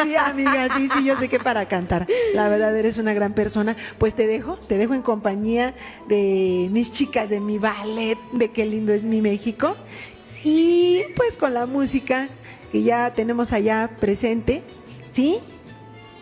Sí, 0.03 0.17
amiga, 0.17 0.69
sí, 0.77 0.89
sí, 0.93 1.05
yo 1.05 1.15
sé 1.17 1.29
que 1.29 1.39
para 1.39 1.69
cantar. 1.69 2.09
La 2.35 2.49
verdad, 2.49 2.77
eres 2.77 2.99
una 2.99 3.13
gran 3.15 3.35
persona. 3.35 3.77
Pues 3.99 4.15
te 4.15 4.27
dejo, 4.27 4.57
te 4.57 4.77
dejo 4.79 4.95
en 4.95 5.03
compañía 5.03 5.75
de 6.09 6.67
mis 6.73 6.91
chicas 6.91 7.31
de 7.31 7.39
mi 7.39 7.59
ballet, 7.59 8.19
de 8.33 8.51
qué 8.51 8.67
lindo 8.67 8.93
es 8.93 9.05
mi 9.05 9.21
México. 9.21 9.77
Y 10.43 11.03
pues 11.15 11.37
con 11.37 11.55
la 11.55 11.67
música 11.67 12.27
que 12.71 12.83
ya 12.83 13.13
tenemos 13.13 13.53
allá 13.53 13.91
presente, 14.01 14.63
¿sí? 15.13 15.39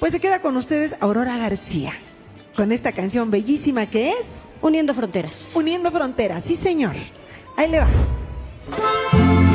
Pues 0.01 0.13
se 0.13 0.21
queda 0.21 0.41
con 0.41 0.57
ustedes 0.57 0.97
Aurora 1.01 1.37
García, 1.37 1.93
con 2.57 2.73
esta 2.73 2.93
canción 2.93 3.31
bellísima 3.31 3.87
que 3.87 4.11
es 4.11 4.49
Uniendo 4.61 4.95
fronteras. 4.95 5.55
Uniendo 5.57 5.91
Fronteras. 5.91 6.45
Sí, 6.45 6.57
señor. 6.57 6.95
Ahí 7.57 7.71
le 7.71 7.81
va. 7.81 9.48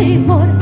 Primor. 0.00 0.59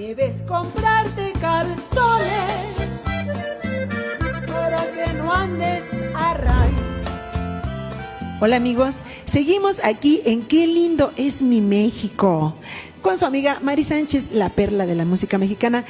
Debes 0.00 0.40
comprarte 0.48 1.30
calzones 1.42 2.80
para 4.46 4.90
que 4.92 5.12
no 5.12 5.30
andes 5.30 5.84
a. 6.14 6.30
Hola 8.40 8.56
amigos, 8.56 9.02
seguimos 9.26 9.84
aquí 9.84 10.22
en 10.24 10.40
Qué 10.48 10.66
lindo 10.66 11.12
es 11.18 11.42
mi 11.42 11.60
México 11.60 12.54
con 13.02 13.18
su 13.18 13.26
amiga 13.26 13.58
Mari 13.60 13.84
Sánchez, 13.84 14.32
la 14.32 14.48
perla 14.48 14.86
de 14.86 14.94
la 14.94 15.04
música 15.04 15.36
mexicana, 15.36 15.84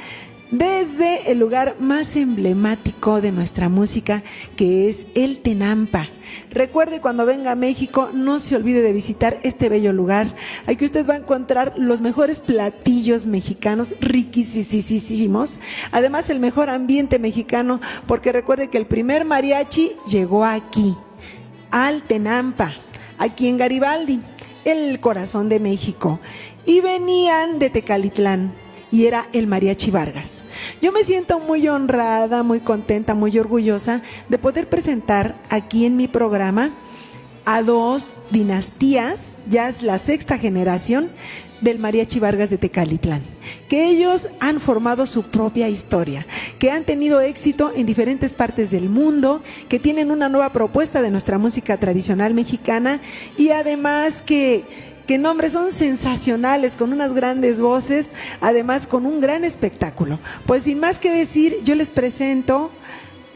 desde 0.51 1.31
el 1.31 1.39
lugar 1.39 1.77
más 1.79 2.15
emblemático 2.17 3.21
de 3.21 3.31
nuestra 3.31 3.69
música, 3.69 4.21
que 4.57 4.89
es 4.89 5.07
el 5.15 5.39
Tenampa. 5.39 6.07
Recuerde 6.51 6.99
cuando 6.99 7.25
venga 7.25 7.53
a 7.53 7.55
México, 7.55 8.09
no 8.13 8.39
se 8.39 8.55
olvide 8.55 8.81
de 8.81 8.91
visitar 8.91 9.39
este 9.43 9.69
bello 9.69 9.93
lugar. 9.93 10.35
Aquí 10.67 10.83
usted 10.85 11.07
va 11.09 11.13
a 11.15 11.17
encontrar 11.17 11.73
los 11.77 12.01
mejores 12.01 12.41
platillos 12.41 13.25
mexicanos, 13.25 13.95
riquísimos. 14.01 15.59
Además, 15.91 16.29
el 16.29 16.39
mejor 16.39 16.69
ambiente 16.69 17.17
mexicano, 17.17 17.79
porque 18.05 18.33
recuerde 18.33 18.69
que 18.69 18.77
el 18.77 18.85
primer 18.85 19.23
mariachi 19.23 19.93
llegó 20.09 20.45
aquí 20.45 20.95
al 21.71 22.03
Tenampa, 22.03 22.73
aquí 23.17 23.47
en 23.47 23.57
Garibaldi, 23.57 24.19
el 24.65 24.99
corazón 24.99 25.47
de 25.47 25.59
México. 25.59 26.19
Y 26.65 26.81
venían 26.81 27.57
de 27.57 27.69
Tecalitlán 27.69 28.60
y 28.91 29.05
era 29.05 29.27
el 29.33 29.47
Mariachi 29.47 29.91
Vargas. 29.91 30.43
Yo 30.81 30.91
me 30.91 31.03
siento 31.03 31.39
muy 31.39 31.67
honrada, 31.67 32.43
muy 32.43 32.59
contenta, 32.59 33.13
muy 33.15 33.37
orgullosa 33.39 34.01
de 34.29 34.37
poder 34.37 34.67
presentar 34.67 35.35
aquí 35.49 35.85
en 35.85 35.97
mi 35.97 36.07
programa 36.07 36.71
a 37.45 37.63
dos 37.63 38.09
dinastías, 38.29 39.37
ya 39.49 39.67
es 39.67 39.81
la 39.81 39.97
sexta 39.97 40.37
generación 40.37 41.09
del 41.61 41.79
Mariachi 41.79 42.19
Vargas 42.19 42.49
de 42.49 42.57
Tecalitlán, 42.57 43.21
que 43.69 43.85
ellos 43.85 44.29
han 44.39 44.59
formado 44.59 45.05
su 45.05 45.23
propia 45.23 45.69
historia, 45.69 46.25
que 46.59 46.71
han 46.71 46.83
tenido 46.83 47.21
éxito 47.21 47.71
en 47.75 47.85
diferentes 47.85 48.33
partes 48.33 48.71
del 48.71 48.89
mundo, 48.89 49.41
que 49.69 49.79
tienen 49.79 50.11
una 50.11 50.27
nueva 50.27 50.51
propuesta 50.51 51.01
de 51.01 51.11
nuestra 51.11 51.37
música 51.37 51.77
tradicional 51.77 52.33
mexicana 52.33 52.99
y 53.37 53.49
además 53.49 54.21
que 54.23 54.90
que 55.05 55.17
nombres 55.17 55.53
son 55.53 55.71
sensacionales, 55.71 56.75
con 56.75 56.93
unas 56.93 57.13
grandes 57.13 57.59
voces, 57.59 58.11
además 58.39 58.87
con 58.87 59.05
un 59.05 59.19
gran 59.19 59.43
espectáculo. 59.43 60.19
Pues 60.45 60.63
sin 60.63 60.79
más 60.79 60.99
que 60.99 61.11
decir, 61.11 61.57
yo 61.63 61.75
les 61.75 61.89
presento 61.89 62.71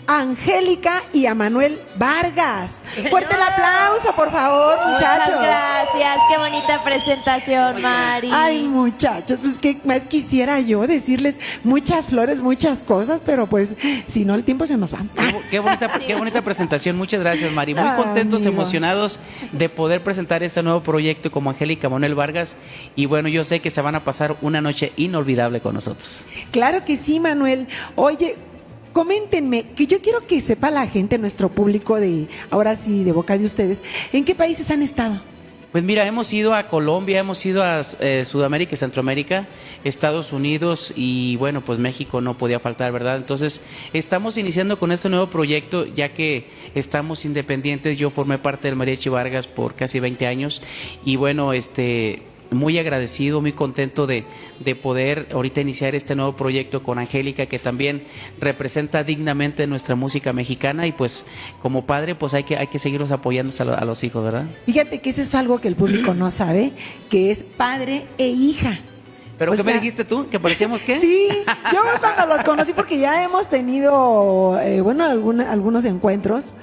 Angélica 0.07 1.01
y 1.13 1.25
a 1.25 1.35
Manuel 1.35 1.79
Vargas. 1.97 2.83
Fuerte 3.09 3.35
el 3.35 3.41
aplauso, 3.41 4.13
por 4.15 4.31
favor, 4.31 4.77
muchachos. 4.91 5.35
Muchas 5.35 5.41
gracias, 5.41 6.17
qué 6.29 6.37
bonita 6.37 6.83
presentación, 6.83 7.81
Mari. 7.81 8.29
Ay, 8.31 8.63
muchachos, 8.63 9.39
pues 9.41 9.57
qué 9.57 9.77
más 9.83 10.05
quisiera 10.05 10.59
yo 10.59 10.85
decirles 10.87 11.39
muchas 11.63 12.07
flores, 12.07 12.39
muchas 12.39 12.83
cosas, 12.83 13.21
pero 13.25 13.47
pues 13.47 13.75
si 14.07 14.25
no 14.25 14.35
el 14.35 14.43
tiempo 14.43 14.67
se 14.67 14.77
nos 14.77 14.93
va. 14.93 14.99
Qué, 15.15 15.35
qué 15.51 15.59
bonita, 15.59 15.89
qué 15.99 16.15
bonita 16.15 16.41
presentación, 16.41 16.95
muchas 16.97 17.21
gracias, 17.21 17.51
Mari. 17.51 17.73
Muy 17.73 17.83
Ah, 17.83 17.95
contentos, 17.97 18.41
amigo. 18.45 18.61
emocionados 18.61 19.19
de 19.51 19.69
poder 19.69 20.01
presentar 20.03 20.43
este 20.43 20.61
nuevo 20.63 20.81
proyecto 20.81 21.31
como 21.31 21.49
Angélica 21.49 21.89
Manuel 21.89 22.15
Vargas. 22.15 22.55
Y 22.95 23.05
bueno, 23.07 23.27
yo 23.29 23.43
sé 23.43 23.59
que 23.59 23.71
se 23.71 23.81
van 23.81 23.95
a 23.95 24.03
pasar 24.03 24.35
una 24.41 24.61
noche 24.61 24.91
inolvidable 24.97 25.61
con 25.61 25.73
nosotros. 25.75 26.25
Claro 26.51 26.83
que 26.85 26.95
sí, 26.97 27.19
Manuel. 27.19 27.67
Oye, 27.95 28.35
coméntenme, 28.95 29.65
que 29.75 29.87
yo 29.87 29.99
quiero 29.99 30.21
que 30.21 30.39
sepa 30.39 30.71
la 30.71 30.87
gente, 30.87 31.17
nuestro 31.17 31.49
público 31.49 31.99
de, 31.99 32.29
ahora 32.49 32.77
sí, 32.77 33.03
de 33.03 33.11
boca 33.11 33.37
de 33.37 33.43
ustedes, 33.43 33.83
¿en 34.13 34.23
qué 34.23 34.35
países 34.35 34.71
han 34.71 34.81
estado? 34.81 35.19
Pues 35.73 35.83
mira, 35.83 36.07
hemos 36.07 36.31
ido 36.31 36.55
a 36.55 36.69
Colombia, 36.69 37.19
hemos 37.19 37.45
ido 37.45 37.61
a 37.61 37.81
eh, 37.99 38.23
Sudamérica 38.23 38.75
y 38.75 38.77
Centroamérica, 38.77 39.47
Estados 39.83 40.31
Unidos 40.31 40.93
y 40.95 41.35
bueno, 41.35 41.59
pues 41.59 41.77
México 41.77 42.21
no 42.21 42.37
podía 42.37 42.61
faltar, 42.61 42.93
¿verdad? 42.93 43.17
Entonces, 43.17 43.61
estamos 43.91 44.37
iniciando 44.37 44.79
con 44.79 44.93
este 44.93 45.09
nuevo 45.09 45.27
proyecto 45.27 45.85
ya 45.85 46.13
que 46.13 46.47
estamos 46.73 47.25
independientes. 47.25 47.97
Yo 47.97 48.09
formé 48.09 48.37
parte 48.37 48.69
del 48.69 48.77
Mariachi 48.77 49.09
Vargas 49.09 49.45
por 49.45 49.75
casi 49.75 49.99
20 49.99 50.25
años 50.25 50.61
y 51.03 51.17
bueno, 51.17 51.51
este 51.51 52.21
muy 52.51 52.77
agradecido, 52.79 53.41
muy 53.41 53.51
contento 53.51 54.07
de, 54.07 54.23
de 54.59 54.75
poder 54.75 55.27
ahorita 55.33 55.61
iniciar 55.61 55.95
este 55.95 56.15
nuevo 56.15 56.35
proyecto 56.35 56.83
con 56.83 56.99
Angélica, 56.99 57.45
que 57.47 57.59
también 57.59 58.03
representa 58.39 59.03
dignamente 59.03 59.67
nuestra 59.67 59.95
música 59.95 60.31
mexicana 60.33 60.87
y 60.87 60.91
pues 60.91 61.25
como 61.61 61.85
padre 61.85 62.15
pues 62.15 62.33
hay 62.33 62.43
que, 62.43 62.57
hay 62.57 62.67
que 62.67 62.79
seguirlos 62.79 63.11
apoyando 63.11 63.51
a, 63.59 63.63
lo- 63.65 63.77
a 63.77 63.85
los 63.85 64.03
hijos, 64.03 64.23
¿verdad? 64.23 64.45
Fíjate 64.65 64.99
que 65.01 65.09
eso 65.09 65.21
es 65.21 65.33
algo 65.35 65.59
que 65.59 65.67
el 65.67 65.75
público 65.75 66.13
no 66.13 66.29
sabe, 66.31 66.71
que 67.09 67.31
es 67.31 67.43
padre 67.43 68.05
e 68.17 68.27
hija. 68.27 68.79
¿Pero 69.37 69.51
O 69.51 69.55
qué 69.55 69.63
me 69.63 69.73
dijiste 69.73 70.05
tú? 70.05 70.29
¿Que 70.29 70.39
parecíamos 70.39 70.81
qué? 70.83 70.97
Sí, 70.97 71.27
yo 71.73 71.81
cuando 71.99 72.25
los 72.33 72.45
conocí, 72.45 72.71
porque 72.71 72.97
ya 72.97 73.21
hemos 73.23 73.49
tenido, 73.49 74.57
eh, 74.61 74.79
bueno, 74.79 75.03
alguna- 75.03 75.51
algunos 75.51 75.83
encuentros, 75.83 76.53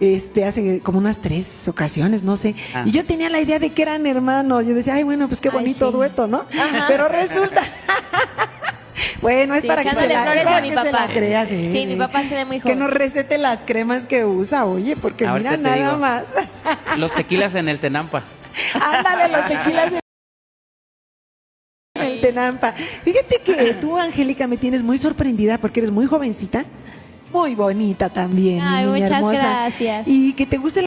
este, 0.00 0.44
hace 0.44 0.80
como 0.80 0.98
unas 0.98 1.20
tres 1.20 1.68
ocasiones, 1.68 2.22
no 2.22 2.36
sé. 2.36 2.54
Ah. 2.74 2.82
Y 2.86 2.90
yo 2.92 3.04
tenía 3.04 3.28
la 3.30 3.40
idea 3.40 3.58
de 3.58 3.70
que 3.70 3.82
eran 3.82 4.06
hermanos. 4.06 4.66
Yo 4.66 4.74
decía, 4.74 4.94
ay, 4.94 5.02
bueno, 5.04 5.28
pues 5.28 5.40
qué 5.40 5.48
Ay, 5.48 5.54
bonito 5.54 5.86
sí. 5.88 5.92
dueto, 5.92 6.26
¿no? 6.26 6.44
Pero 6.88 7.08
resulta. 7.08 7.62
bueno, 9.22 9.54
es 9.54 9.64
para 9.64 9.82
que 9.82 9.90
se 9.94 10.08
la, 10.08 10.22
flores 10.22 10.46
a 10.46 10.60
mi 10.60 10.70
que 10.70 10.76
se 10.76 10.84
papá. 10.90 11.06
la 11.06 11.12
creas, 11.12 11.48
¿eh? 11.50 11.68
Sí, 11.72 11.86
mi 11.86 11.96
papá 11.96 12.22
se 12.22 12.34
ve 12.34 12.44
muy 12.44 12.56
Que 12.56 12.62
joven. 12.62 12.78
nos 12.80 12.90
recete 12.92 13.38
las 13.38 13.62
cremas 13.64 14.06
que 14.06 14.24
usa, 14.24 14.64
oye, 14.66 14.96
porque 14.96 15.26
Ahorita 15.26 15.56
mira 15.56 15.70
nada 15.76 15.76
digo. 15.90 15.98
más. 15.98 16.24
Los 16.96 17.12
tequilas 17.12 17.54
en 17.54 17.68
el 17.68 17.78
Tenampa. 17.78 18.22
Ándale, 18.74 19.28
los 19.36 19.46
tequilas 19.48 19.92
en 21.94 22.02
el 22.02 22.20
Tenampa. 22.20 22.72
Fíjate 22.72 23.40
que 23.44 23.74
tú, 23.80 23.96
Angélica, 23.98 24.46
me 24.46 24.56
tienes 24.56 24.82
muy 24.82 24.98
sorprendida 24.98 25.58
porque 25.58 25.80
eres 25.80 25.90
muy 25.90 26.06
jovencita, 26.06 26.64
muy 27.32 27.54
bonita 27.54 28.08
también, 28.08 28.56
mi 28.56 28.62
Ay, 28.64 28.84
niña 28.86 28.92
muchas 28.94 29.10
hermosa. 29.10 29.32
gracias. 29.40 30.08
Y 30.08 30.32
que 30.34 30.46
te 30.46 30.56
guste 30.58 30.82
la, 30.82 30.86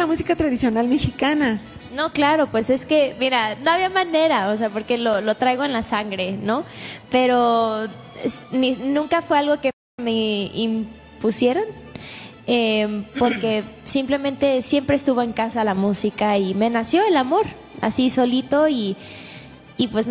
la 0.00 0.06
música 0.06 0.34
tradicional 0.36 0.88
mexicana. 0.88 1.60
No, 1.94 2.12
claro, 2.12 2.46
pues 2.50 2.70
es 2.70 2.86
que, 2.86 3.16
mira, 3.18 3.56
no 3.56 3.70
había 3.70 3.88
manera, 3.90 4.48
o 4.50 4.56
sea, 4.56 4.70
porque 4.70 4.96
lo, 4.98 5.20
lo 5.20 5.36
traigo 5.36 5.64
en 5.64 5.72
la 5.72 5.82
sangre, 5.82 6.32
¿no? 6.32 6.64
Pero 7.10 7.84
es- 8.22 8.42
ni- 8.52 8.76
nunca 8.76 9.22
fue 9.22 9.38
algo 9.38 9.60
que 9.60 9.70
me 10.00 10.50
impusieron, 10.54 11.64
eh, 12.46 13.04
porque 13.18 13.64
simplemente 13.84 14.62
siempre 14.62 14.96
estuvo 14.96 15.20
en 15.22 15.32
casa 15.32 15.64
la 15.64 15.74
música 15.74 16.38
y 16.38 16.54
me 16.54 16.70
nació 16.70 17.04
el 17.04 17.16
amor, 17.16 17.44
así 17.80 18.08
solito 18.10 18.68
y, 18.68 18.96
y 19.76 19.88
pues 19.88 20.10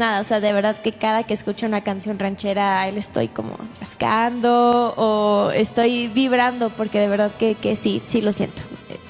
nada, 0.00 0.20
o 0.20 0.24
sea, 0.24 0.40
de 0.40 0.52
verdad 0.52 0.76
que 0.76 0.90
cada 0.90 1.22
que 1.22 1.34
escucho 1.34 1.66
una 1.66 1.82
canción 1.82 2.18
ranchera, 2.18 2.88
él 2.88 2.98
estoy 2.98 3.28
como 3.28 3.56
rascando 3.80 4.94
o 4.96 5.50
estoy 5.52 6.08
vibrando, 6.08 6.70
porque 6.70 6.98
de 6.98 7.06
verdad 7.06 7.30
que, 7.38 7.54
que 7.54 7.76
sí, 7.76 8.02
sí 8.06 8.20
lo 8.20 8.32
siento. 8.32 8.62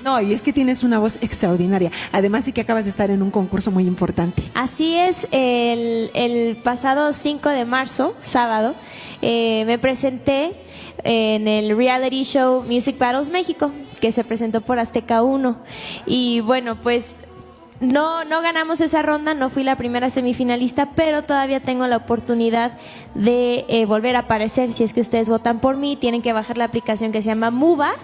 No, 0.04 0.20
y 0.20 0.32
es 0.32 0.42
que 0.42 0.52
tienes 0.52 0.82
una 0.82 0.98
voz 0.98 1.16
extraordinaria. 1.22 1.90
Además, 2.12 2.44
sí 2.44 2.52
que 2.52 2.62
acabas 2.62 2.84
de 2.84 2.90
estar 2.90 3.10
en 3.10 3.22
un 3.22 3.30
concurso 3.30 3.70
muy 3.70 3.86
importante. 3.86 4.42
Así 4.54 4.96
es, 4.96 5.28
el, 5.30 6.10
el 6.14 6.56
pasado 6.56 7.12
5 7.12 7.48
de 7.50 7.64
marzo, 7.64 8.14
sábado, 8.22 8.74
eh, 9.22 9.64
me 9.66 9.78
presenté 9.78 10.52
en 11.04 11.48
el 11.48 11.76
reality 11.76 12.24
show 12.24 12.62
Music 12.62 12.98
Battles 12.98 13.30
México, 13.30 13.70
que 14.00 14.10
se 14.12 14.24
presentó 14.24 14.62
por 14.62 14.78
Azteca 14.78 15.22
1. 15.22 15.58
Y 16.06 16.40
bueno, 16.40 16.76
pues 16.76 17.16
no, 17.80 18.24
no 18.24 18.42
ganamos 18.42 18.80
esa 18.82 19.00
ronda, 19.00 19.32
no 19.32 19.48
fui 19.48 19.64
la 19.64 19.76
primera 19.76 20.10
semifinalista, 20.10 20.90
pero 20.94 21.22
todavía 21.22 21.60
tengo 21.60 21.86
la 21.86 21.96
oportunidad 21.96 22.72
de 23.14 23.64
eh, 23.68 23.86
volver 23.86 24.16
a 24.16 24.20
aparecer. 24.20 24.72
Si 24.72 24.84
es 24.84 24.92
que 24.92 25.00
ustedes 25.00 25.30
votan 25.30 25.60
por 25.60 25.76
mí, 25.76 25.96
tienen 25.96 26.20
que 26.20 26.34
bajar 26.34 26.58
la 26.58 26.64
aplicación 26.64 27.10
que 27.10 27.22
se 27.22 27.28
llama 27.28 27.50
Muba 27.50 27.94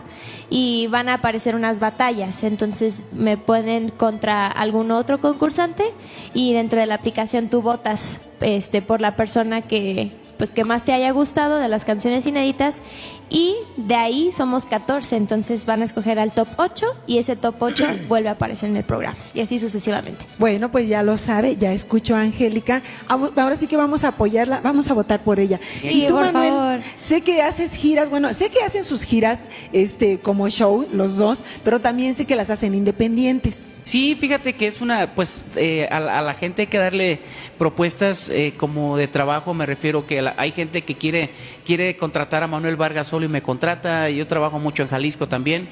y 0.49 0.87
van 0.87 1.11
a 1.11 1.15
aparecer 1.15 1.55
unas 1.55 1.79
batallas. 1.79 2.43
Entonces 2.43 3.05
me 3.13 3.37
ponen 3.37 3.91
contra 3.91 4.47
algún 4.47 4.91
otro 4.91 5.21
concursante 5.21 5.85
y 6.33 6.55
dentro 6.55 6.81
de 6.81 6.87
la 6.87 6.95
aplicación 6.95 7.51
tú 7.51 7.61
votas 7.61 8.31
este, 8.41 8.81
por 8.81 9.03
la 9.03 9.15
persona 9.15 9.61
que, 9.61 10.11
pues, 10.39 10.51
que 10.51 10.65
más 10.65 10.85
te 10.85 10.95
haya 10.95 11.11
gustado 11.11 11.59
de 11.59 11.69
las 11.69 11.85
canciones 11.85 12.27
inéditas 12.27 12.81
y 13.29 13.55
de 13.77 13.95
ahí 13.97 14.31
somos 14.33 14.65
14, 14.67 15.17
entonces 15.17 15.67
van 15.67 15.83
a 15.83 15.85
escoger 15.85 16.19
al 16.19 16.33
top 16.33 16.49
8 16.57 16.87
y 17.07 17.19
ese 17.19 17.35
top 17.37 17.57
8 17.61 17.87
vuelve 18.09 18.29
a 18.29 18.33
aparecer 18.33 18.71
en 18.71 18.77
el 18.77 18.85
programa 18.85 19.19
y 19.35 19.41
así 19.41 19.59
sucesivamente. 19.59 20.25
Bueno, 20.39 20.71
pues 20.71 20.87
ya 20.89 21.03
lo 21.03 21.19
sabe, 21.19 21.57
ya 21.57 21.73
escucho 21.73 22.15
a 22.15 22.21
Angélica. 22.21 22.83
Ahora 23.09 23.57
sí 23.57 23.67
que 23.67 23.77
vamos 23.77 24.05
a 24.05 24.09
apoyarla, 24.09 24.61
vamos 24.63 24.91
a 24.91 24.95
votar 24.95 25.23
por 25.25 25.41
ella. 25.41 25.59
Sí, 25.81 26.05
y 26.05 26.07
tú, 26.07 26.15
por 26.15 26.25
Manuel, 26.33 26.51
favor. 26.51 26.81
sé 27.03 27.23
que 27.23 27.43
haces 27.43 27.75
giras, 27.75 28.11
bueno, 28.11 28.33
sé 28.33 28.51
que 28.51 28.63
hacen 28.63 28.85
sus 28.85 29.03
giras 29.03 29.45
este 29.73 30.19
como 30.21 30.49
show, 30.49 30.87
los 30.93 31.17
dos, 31.17 31.43
pero 31.65 31.81
también 31.81 32.15
sé 32.15 32.27
que 32.27 32.37
las 32.37 32.51
hacen 32.51 32.75
independientes. 32.75 33.73
Sí, 33.83 34.17
fíjate 34.19 34.55
que 34.55 34.67
es 34.67 34.81
una, 34.81 35.15
pues 35.15 35.45
eh, 35.57 35.89
a, 35.91 36.01
la- 36.01 36.19
a 36.19 36.23
la 36.23 36.35
gente 36.35 36.63
hay 36.63 36.67
que 36.69 36.79
darle 36.79 37.21
propuestas 37.59 38.29
eh, 38.29 38.53
como 38.57 38.97
de 38.97 39.09
trabajo, 39.09 39.55
me 39.55 39.67
refiero 39.67 40.07
que 40.07 40.23
la- 40.23 40.35
hay 40.37 40.53
gente 40.53 40.83
que 40.83 40.95
quiere, 40.95 41.31
quiere 41.67 41.97
contratar 41.97 42.43
a 42.43 42.47
Manuel 42.47 42.77
Vargas 42.77 43.09
solo 43.09 43.27
y 43.27 43.29
me 43.29 43.43
contrata, 43.43 44.09
yo 44.09 44.27
trabajo 44.27 44.59
mucho 44.59 44.83
en 44.83 44.89
Jalisco 44.89 45.29
también. 45.29 45.69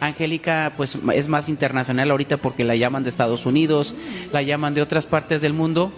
Angélica 0.00 0.74
pues 0.76 0.96
es 1.12 1.26
más 1.26 1.48
internacional 1.48 2.12
ahorita 2.12 2.36
porque 2.36 2.62
la 2.62 2.76
llaman 2.76 3.02
de 3.02 3.10
Estados 3.10 3.46
Unidos, 3.46 3.94
la 4.32 4.42
llaman 4.42 4.74
de 4.74 4.82
otras 4.82 5.06
partes 5.06 5.40
del 5.40 5.54
mundo 5.54 5.92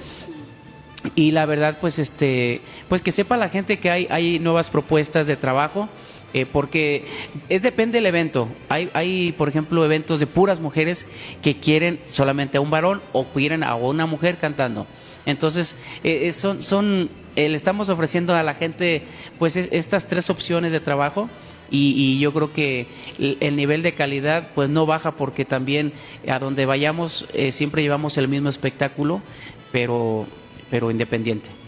y 1.15 1.33
la 1.33 1.45
verdad 1.45 1.77
pues 1.81 1.99
este 1.99 2.63
pues 2.89 3.03
que 3.03 3.11
sepa 3.11 3.37
la 3.37 3.51
gente 3.51 3.79
que 3.79 3.91
hay 3.91 4.07
hay 4.11 4.39
nuevas 4.39 4.71
propuestas 4.71 5.27
de 5.27 5.37
trabajo 5.37 5.89
eh, 6.33 6.47
porque 6.47 7.05
es 7.49 7.63
depende 7.63 7.99
del 7.99 8.07
evento. 8.07 8.49
Hay, 8.69 8.89
hay, 8.93 9.33
por 9.33 9.49
ejemplo, 9.49 9.85
eventos 9.85 10.21
de 10.21 10.27
puras 10.27 10.61
mujeres 10.61 11.07
que 11.43 11.59
quieren 11.59 12.01
solamente 12.07 12.59
a 12.59 12.61
un 12.61 12.71
varón 12.71 13.03
o 13.13 13.25
quieren 13.25 13.65
a 13.65 13.75
una 13.75 14.07
mujer 14.07 14.37
cantando. 14.39 14.87
Entonces, 15.27 15.77
eh, 16.05 16.29
eh, 16.29 16.33
son, 16.33 16.63
son 16.63 17.11
le 17.37 17.55
estamos 17.55 17.89
ofreciendo 17.89 18.35
a 18.35 18.43
la 18.43 18.55
gente 18.55 19.03
pues 19.39 19.57
estas 19.57 20.07
tres 20.09 20.31
opciones 20.31 20.73
de 20.73 20.81
trabajo. 20.81 21.29
Y, 21.73 21.95
y, 21.97 22.19
yo 22.19 22.33
creo 22.33 22.53
que 22.53 22.89
el 23.19 23.55
nivel 23.55 23.83
de 23.83 23.95
calidad 23.95 24.49
pues 24.57 24.69
no 24.69 24.87
baja 24.87 25.13
porque 25.13 25.45
también 25.45 25.93
a 26.27 26.41
donde 26.41 26.67
vayamos 26.67 27.29
siempre 27.53 27.83
llevamos 27.83 28.19
el 28.19 28.27
mismo 28.27 28.49
espectáculo, 28.49 29.23
pero, 29.71 30.27
pero 30.69 30.91
independiente. 30.91 31.60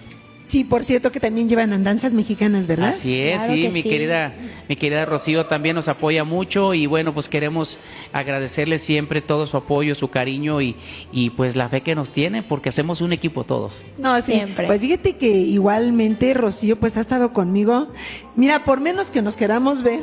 Sí, 0.47 0.65
por 0.65 0.85
cierto 0.85 1.13
que 1.13 1.21
también 1.21 1.49
llevan 1.49 1.73
andanzas 1.73 2.15
mexicanas, 2.15 2.67
¿verdad? 2.67 2.91
Así 2.91 3.19
es, 3.21 3.43
sí, 3.43 3.69
mi 3.73 3.83
querida, 3.83 4.35
mi 4.69 4.77
querida 4.77 5.05
Rocío 5.05 5.47
también 5.47 5.77
nos 5.77 5.89
apoya 5.89 6.25
mucho 6.25 6.75
y 6.75 6.87
bueno, 6.87 7.15
pues 7.15 7.29
queremos 7.29 7.79
agradecerle 8.13 8.79
siempre 8.79 9.23
todo 9.23 9.47
su 9.47 9.57
apoyo, 9.57 9.95
su 9.95 10.09
cariño 10.09 10.61
y, 10.61 10.77
y 11.11 11.31
pues 11.31 11.57
la 11.57 11.69
fe 11.69 11.81
que 11.81 11.95
nos 11.95 12.11
tiene, 12.11 12.43
porque 12.43 12.69
hacemos 12.69 13.01
un 13.01 13.13
equipo 13.13 13.45
todos. 13.45 13.83
No, 13.99 14.21
siempre. 14.21 14.67
Pues 14.67 14.81
fíjate 14.81 15.17
que 15.17 15.31
igualmente 15.31 16.35
Rocío 16.35 16.77
pues 16.77 16.97
ha 16.97 17.01
estado 17.01 17.33
conmigo. 17.33 17.89
Mira, 18.35 18.65
por 18.65 18.81
menos 18.81 19.11
que 19.11 19.21
nos 19.21 19.37
queramos 19.37 19.83
ver, 19.83 20.01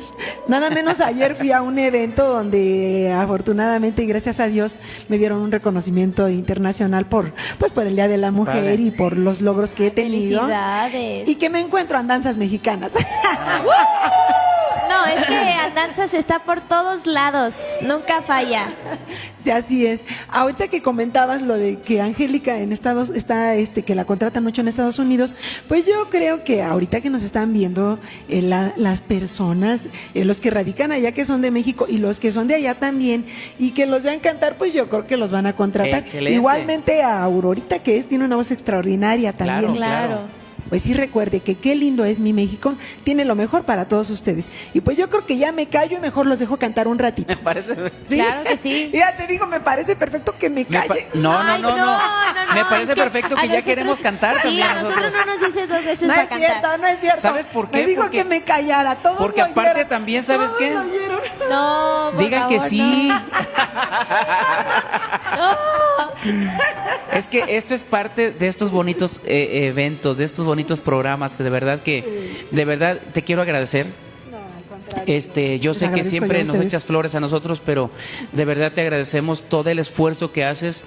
nada 0.48 0.70
menos 0.70 1.02
ayer 1.02 1.36
fui 1.36 1.52
a 1.52 1.62
un 1.64 1.80
evento 1.80 2.28
donde 2.28 3.12
afortunadamente 3.12 4.04
y 4.04 4.06
gracias 4.06 4.40
a 4.40 4.48
Dios 4.48 4.80
me 5.08 5.18
dieron 5.18 5.40
un 5.40 5.52
reconocimiento 5.52 6.30
internacional 6.30 7.06
por 7.06 7.34
pues 7.58 7.72
por 7.72 7.88
el 7.88 7.96
Día 7.96 8.08
de 8.08 8.18
la 8.18 8.32
Mujer 8.32 8.80
y 8.80 8.92
por 8.92 9.18
los 9.18 9.42
logros 9.42 9.74
que 9.74 9.88
he 9.88 9.92
tenido. 9.92 10.48
Y 11.28 11.36
que 11.36 11.50
me 11.50 11.60
encuentro 11.60 11.98
andanzas 11.98 12.38
mexicanas. 12.38 12.94
No, 14.90 15.06
es 15.06 15.24
que 15.28 15.36
Andanzas 15.36 16.16
está 16.16 16.40
por 16.40 16.62
todos 16.62 17.06
lados, 17.06 17.78
nunca 17.84 18.24
falla. 18.24 18.66
Sí, 19.50 19.52
así 19.52 19.86
es. 19.88 20.06
Ahorita 20.30 20.68
que 20.68 20.84
comentabas 20.84 21.42
lo 21.42 21.58
de 21.58 21.80
que 21.80 22.02
Angélica 22.02 22.60
en 22.60 22.72
Estados 22.72 23.10
está 23.10 23.56
este 23.56 23.84
que 23.84 23.96
la 23.96 24.06
contratan 24.06 24.44
mucho 24.44 24.62
en 24.62 24.68
Estados 24.68 25.00
Unidos, 25.00 25.34
pues 25.68 25.88
yo 25.88 26.10
creo 26.10 26.44
que 26.44 26.62
ahorita 26.62 27.02
que 27.02 27.10
nos 27.10 27.24
están 27.24 27.52
viendo 27.52 27.98
eh, 28.28 28.42
las 28.42 29.02
personas, 29.02 29.90
eh, 30.14 30.24
los 30.24 30.40
que 30.40 30.52
radican 30.52 30.92
allá 30.92 31.14
que 31.14 31.26
son 31.26 31.42
de 31.42 31.50
México 31.50 31.88
y 31.90 31.98
los 31.98 32.20
que 32.20 32.32
son 32.32 32.48
de 32.48 32.56
allá 32.56 32.76
también 32.76 33.26
y 33.58 33.72
que 33.72 33.88
los 33.88 34.04
vean 34.04 34.20
cantar, 34.20 34.56
pues 34.58 34.72
yo 34.72 34.88
creo 34.88 35.08
que 35.08 35.18
los 35.18 35.32
van 35.32 35.48
a 35.48 35.56
contratar. 35.56 36.04
Igualmente 36.14 37.02
a 37.02 37.24
Aurorita 37.24 37.80
que 37.80 37.98
es 37.98 38.08
tiene 38.08 38.26
una 38.26 38.36
voz 38.36 38.52
extraordinaria 38.52 39.34
también. 39.34 39.74
claro 39.74 40.39
pues 40.70 40.84
sí 40.84 40.94
recuerde 40.94 41.40
que 41.42 41.56
qué 41.56 41.76
lindo 41.76 42.06
es 42.06 42.20
mi 42.20 42.34
México, 42.34 42.76
tiene 43.04 43.26
lo 43.26 43.36
mejor 43.36 43.64
para 43.64 43.88
todos 43.88 44.10
ustedes. 44.10 44.50
Y 44.74 44.82
pues 44.82 44.98
yo 44.98 45.10
creo 45.10 45.26
que 45.26 45.38
ya 45.38 45.52
me 45.52 45.68
callo 45.68 45.98
y 45.98 46.00
mejor 46.00 46.26
los 46.26 46.40
dejo 46.40 46.58
cantar 46.58 46.88
un 46.88 47.00
ratito. 47.00 47.28
Me 47.28 47.38
parece. 47.38 47.76
Claro 48.08 48.44
que 48.44 48.58
sí. 48.58 48.92
Ya 49.00 49.16
te 49.16 49.28
digo, 49.28 49.46
me 49.48 49.62
parece 49.62 49.96
perfecto 49.96 50.36
que 50.38 50.50
me 50.50 50.66
calle. 50.66 51.08
no, 51.14 51.44
no, 51.44 51.58
no, 51.58 51.76
no, 51.76 51.98
Me 52.54 52.66
parece 52.66 52.96
perfecto 52.96 53.36
que, 53.36 53.48
ya 53.48 53.62
queremos 53.62 54.00
cantar 54.02 54.36
sí, 54.36 54.44
también. 54.44 54.68
a 54.68 54.82
nosotros, 54.82 55.14
no 55.14 55.26
nos 55.26 55.40
dices 55.46 55.70
dos 55.70 55.86
veces 55.86 56.08
no 56.08 56.14
para 56.14 56.24
es 56.24 56.30
Cierto, 56.30 56.78
no 56.78 56.88
es 56.88 57.00
cierto. 57.00 57.22
¿Sabes 57.22 57.46
por 57.46 57.70
qué? 57.70 57.80
Me 57.80 57.86
dijo 57.86 58.10
que 58.10 58.24
me 58.24 58.42
callara. 58.44 58.96
Todos 58.96 59.18
Porque 59.18 59.42
aparte 59.42 59.86
también, 59.86 60.24
¿sabes 60.24 60.54
qué? 60.54 60.72
No, 61.50 62.12
por 62.14 62.20
Digan 62.20 62.50
que 62.50 62.60
sí. 62.60 63.12
Es 67.14 67.28
que 67.28 67.58
esto 67.58 67.74
es 67.74 67.84
parte 67.84 68.32
de 68.32 68.48
estos 68.48 68.72
bonitos 68.72 69.22
eh, 69.26 69.68
eventos, 69.68 70.18
de 70.18 70.26
estos 70.26 70.46
bonitos 70.46 70.80
programas 70.82 71.38
que 71.38 71.44
de 71.44 71.50
verdad 71.50 71.82
que, 71.82 72.46
de 72.52 72.66
verdad 72.66 73.00
te 73.14 73.24
quiero 73.24 73.42
agradecer. 73.42 73.88
Este, 75.06 75.60
yo 75.60 75.74
sé 75.74 75.92
que 75.92 76.04
siempre 76.04 76.44
nos 76.44 76.58
echas 76.58 76.86
flores 76.86 77.16
a 77.16 77.20
nosotros, 77.20 77.62
pero 77.64 77.92
de 78.32 78.46
verdad 78.46 78.74
te 78.74 78.82
agradecemos 78.82 79.44
todo 79.44 79.70
el 79.70 79.80
esfuerzo 79.80 80.32
que 80.32 80.44
haces 80.44 80.86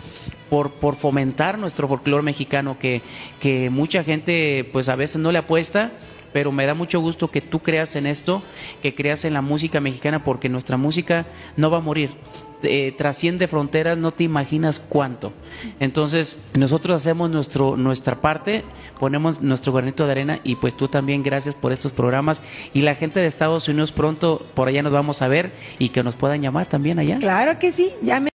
por, 0.51 0.73
por 0.73 0.97
fomentar 0.97 1.59
nuestro 1.59 1.89
folclore 1.89 2.23
mexicano, 2.23 2.79
que, 2.79 3.01
que 3.41 3.71
mucha 3.71 4.05
gente 4.05 4.69
pues 4.73 4.89
a 4.89 4.97
veces 4.97 5.21
no 5.21 5.33
le 5.33 5.39
apuesta, 5.39 5.93
pero 6.33 6.53
me 6.53 6.67
da 6.67 6.75
mucho 6.75 7.01
gusto 7.01 7.29
que 7.29 7.41
tú 7.41 7.61
creas 7.61 7.97
en 7.97 8.07
esto, 8.07 8.43
que 8.83 8.95
creas 8.95 9.25
en 9.25 9.35
la 9.35 9.43
música 9.43 9.81
mexicana, 9.81 10.25
porque 10.25 10.49
nuestra 10.49 10.77
música 10.77 11.27
no 11.57 11.71
va 11.71 11.79
a 11.79 11.81
morir. 11.81 12.11
Eh, 12.63 12.93
trasciende 12.97 13.49
fronteras, 13.49 13.99
no 13.99 14.13
te 14.13 14.25
imaginas 14.25 14.79
cuánto. 14.79 15.33
Entonces, 15.81 16.39
nosotros 16.55 17.01
hacemos 17.01 17.31
nuestro, 17.31 17.77
nuestra 17.77 18.21
parte, 18.21 18.65
ponemos 18.99 19.41
nuestro 19.41 19.73
granito 19.73 20.07
de 20.07 20.13
arena 20.13 20.41
y 20.45 20.57
pues 20.57 20.77
tú 20.77 20.89
también 20.89 21.23
gracias 21.23 21.55
por 21.55 21.73
estos 21.73 21.93
programas 21.93 22.43
y 22.73 22.83
la 22.83 22.95
gente 22.95 23.21
de 23.21 23.27
Estados 23.27 23.69
Unidos 23.69 23.93
pronto 23.93 24.45
por 24.55 24.69
allá 24.69 24.83
nos 24.83 24.93
vamos 24.93 25.23
a 25.23 25.29
ver 25.29 25.53
y 25.79 25.89
que 25.91 26.03
nos 26.03 26.15
puedan 26.15 26.43
llamar 26.43 26.67
también 26.67 26.99
allá. 26.99 27.19
Claro 27.19 27.59
que 27.59 27.73
sí, 27.73 27.91
llame 28.03 28.31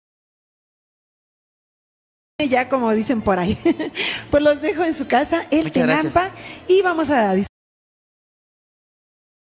ya 2.50 2.70
como 2.70 2.92
dicen 2.92 3.22
por 3.22 3.40
ahí. 3.40 3.58
pues 4.30 4.44
los 4.44 4.62
dejo 4.62 4.84
en 4.84 4.94
su 4.94 5.08
casa, 5.08 5.48
el 5.50 5.72
Tenampa, 5.72 6.32
y 6.68 6.82
vamos 6.82 7.10
a 7.10 7.36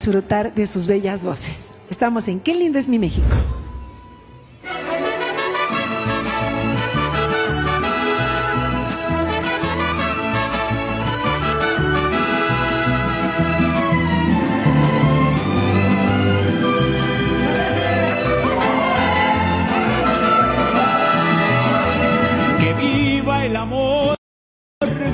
disfrutar 0.02 0.54
de 0.54 0.68
sus 0.68 0.88
bellas 0.88 1.24
voces. 1.24 1.74
Estamos 1.90 2.28
en 2.28 2.40
Qué 2.40 2.56
lindo 2.56 2.80
es 2.80 2.88
mi 2.88 3.00
México. 3.00 3.65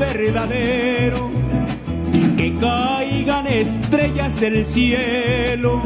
Verdadero, 0.01 1.29
que 2.35 2.55
caigan 2.59 3.45
estrellas 3.45 4.39
del 4.41 4.65
cielo 4.65 5.81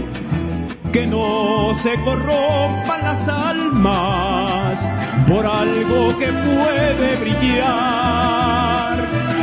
que 0.94 1.06
no 1.06 1.74
se 1.76 1.94
corrompan 2.06 3.02
las 3.02 3.28
almas 3.28 4.90
por 5.28 5.46
algo 5.46 6.18
que 6.18 6.28
puede 6.28 7.16
brillar. 7.18 8.96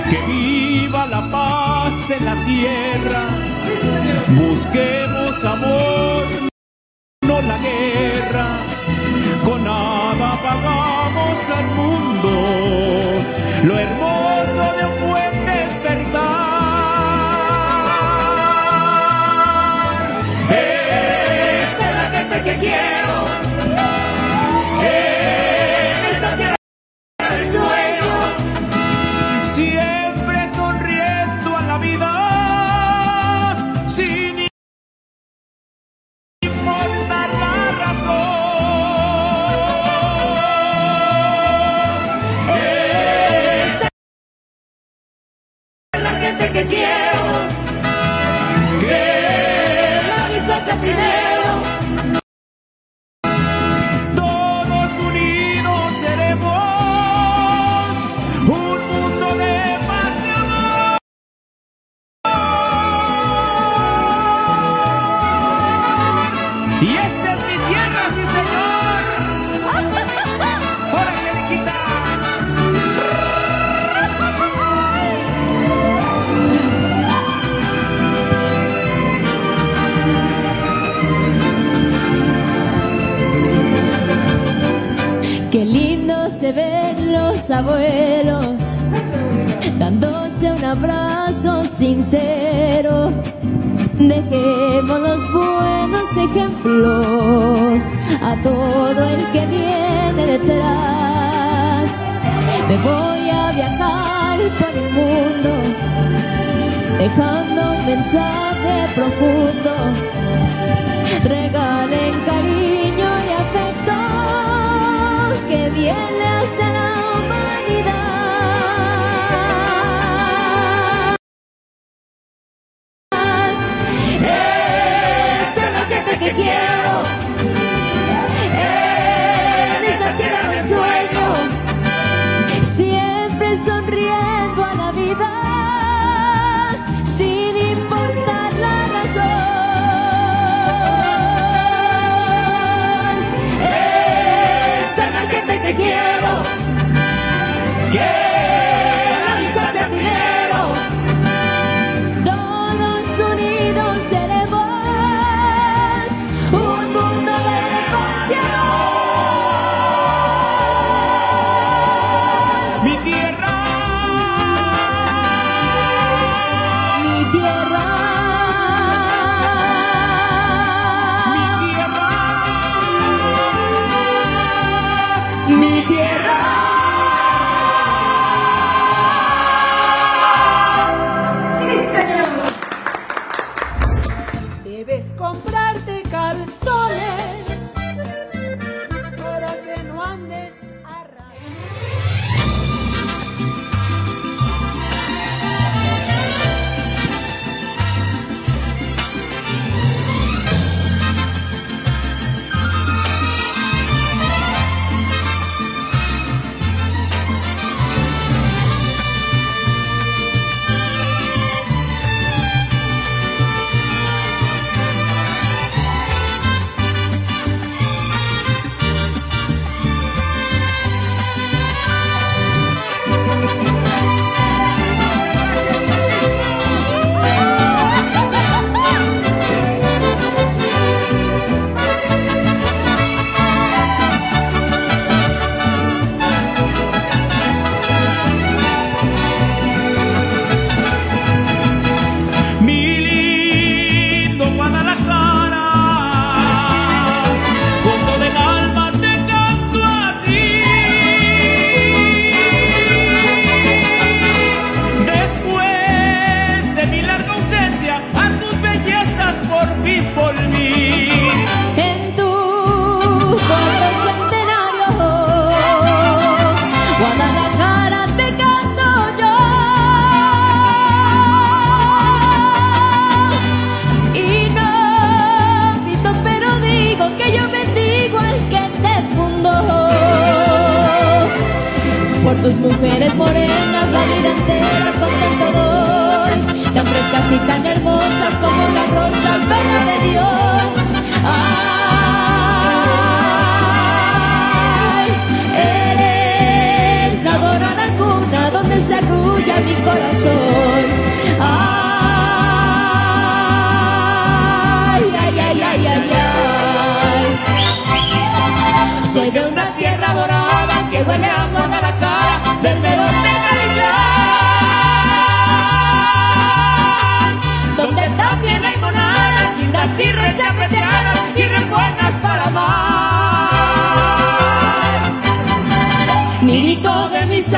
Que 0.08 0.18
viva 0.32 1.06
la 1.06 1.30
paz 1.30 2.10
en 2.10 2.24
la 2.24 2.36
tierra, 2.46 3.24
busquemos 4.28 5.44
amor, 5.44 6.24
no 7.26 7.42
la 7.42 7.58
guerra. 7.58 8.46
Con 9.44 9.64
nada 9.64 10.38
pagamos 10.42 11.50
al 11.58 11.66
mundo 11.76 12.81
quiero. 22.62 23.11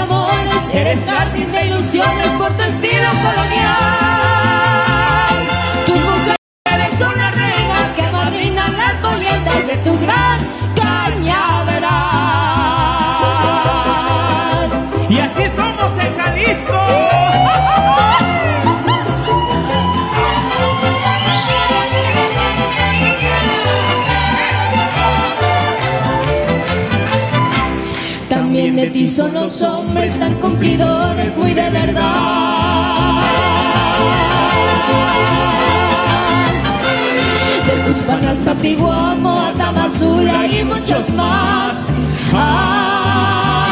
amores, 0.04 0.68
eres 0.72 1.04
jardín 1.04 1.50
de 1.52 1.66
ilusiones 1.66 2.28
por 2.38 2.52
tu 2.56 2.62
estilo 2.62 3.08
colonial. 3.24 3.74
Tus 5.86 5.96
mujeres 5.96 6.98
son 6.98 7.16
las 7.16 7.34
reinas 7.36 7.94
que 7.94 8.06
madrinan 8.10 8.76
las 8.76 9.02
boliendas 9.02 9.66
de 9.66 9.76
tu 9.78 9.98
gran 10.00 10.33
ti 28.94 29.06
son 29.08 29.34
los 29.34 29.60
hombres 29.60 30.16
tan 30.20 30.32
cumplidores, 30.34 31.36
muy 31.36 31.52
de 31.52 31.68
verdad. 31.68 33.22
De 37.66 37.74
Cuchpan 37.82 38.24
hasta 38.24 38.54
Piguamo, 38.54 39.40
a 39.40 39.52
Tamazula 39.54 40.46
y 40.46 40.62
muchos 40.62 41.10
más. 41.10 41.84
Ah, 42.32 43.66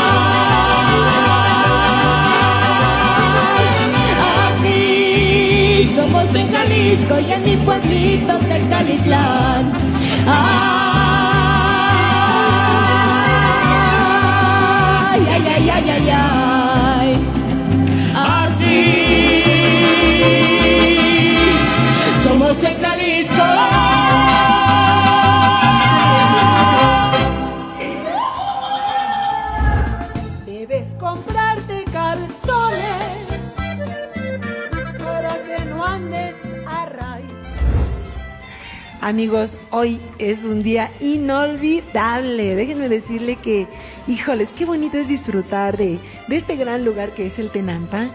así 4.56 5.88
somos 5.94 6.35
en 6.35 6.50
Jalisco 6.50 7.20
y 7.20 7.32
en 7.32 7.44
mi 7.44 7.56
pueblitos 7.58 8.40
de 8.48 8.58
Calitlán. 8.68 9.72
Ah, 10.26 10.91
ay, 15.74 15.90
ay, 15.90 16.11
ay. 16.11 17.11
Así 18.14 19.44
somos 22.22 22.62
en 22.62 22.80
Jalisco. 22.80 23.44
Debes 30.46 30.94
comprarte 30.98 31.85
calzones 31.92 33.26
para 34.98 35.35
que 35.44 35.64
no 35.66 35.85
andes 35.85 36.35
a 36.66 36.87
raíz. 36.87 37.32
Amigos, 39.00 39.58
hoy 39.70 40.00
es 40.18 40.44
un 40.44 40.62
día 40.62 40.90
inolvidable. 41.00 42.54
Déjenme 42.54 42.88
decirle 42.88 43.37
que 43.37 43.66
híjoles, 44.07 44.51
qué 44.53 44.65
bonito 44.65 44.97
es 44.97 45.09
disfrutar 45.09 45.77
de, 45.77 45.99
este 46.29 46.57
gran 46.57 46.85
lugar 46.85 47.11
que 47.11 47.27
es 47.27 47.38
el 47.38 47.51
Tenampa, 47.51 48.09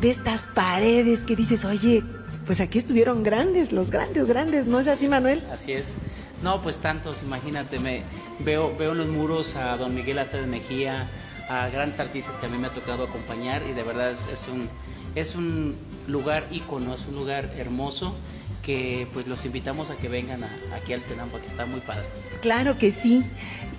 de 0.00 0.10
estas 0.10 0.46
paredes 0.46 1.24
que 1.24 1.36
dices, 1.36 1.64
oye, 1.64 2.02
pues 2.46 2.60
aquí 2.60 2.78
estuvieron 2.78 3.22
grandes, 3.22 3.72
los 3.72 3.90
grandes, 3.90 4.26
grandes, 4.26 4.66
¿no 4.66 4.80
es 4.80 4.88
así, 4.88 5.08
Manuel? 5.08 5.42
Así 5.52 5.72
es. 5.72 5.96
No, 6.42 6.62
pues 6.62 6.78
tantos, 6.78 7.22
imagínate, 7.22 7.78
me 7.78 8.02
veo, 8.40 8.74
veo 8.76 8.92
en 8.92 8.98
los 8.98 9.08
muros 9.08 9.56
a 9.56 9.76
don 9.76 9.94
Miguel 9.94 10.18
Aceves 10.18 10.46
Mejía, 10.46 11.06
a 11.48 11.68
grandes 11.68 12.00
artistas 12.00 12.36
que 12.38 12.46
a 12.46 12.48
mí 12.48 12.56
me 12.56 12.68
ha 12.68 12.72
tocado 12.72 13.04
acompañar 13.04 13.62
y 13.68 13.72
de 13.72 13.82
verdad 13.82 14.12
es, 14.12 14.26
es 14.32 14.48
un, 14.48 14.68
es 15.14 15.34
un 15.34 15.76
lugar 16.06 16.46
ícono, 16.50 16.94
es 16.94 17.06
un 17.06 17.16
lugar 17.16 17.50
hermoso 17.58 18.14
que 18.62 19.06
pues 19.12 19.26
los 19.26 19.44
invitamos 19.46 19.90
a 19.90 19.96
que 19.96 20.08
vengan 20.08 20.44
a- 20.44 20.50
aquí 20.76 20.92
al 20.92 21.00
Tenampa, 21.02 21.38
que 21.40 21.46
está 21.46 21.66
muy 21.66 21.80
padre. 21.80 22.04
Claro 22.42 22.76
que 22.78 22.90
sí. 22.90 23.24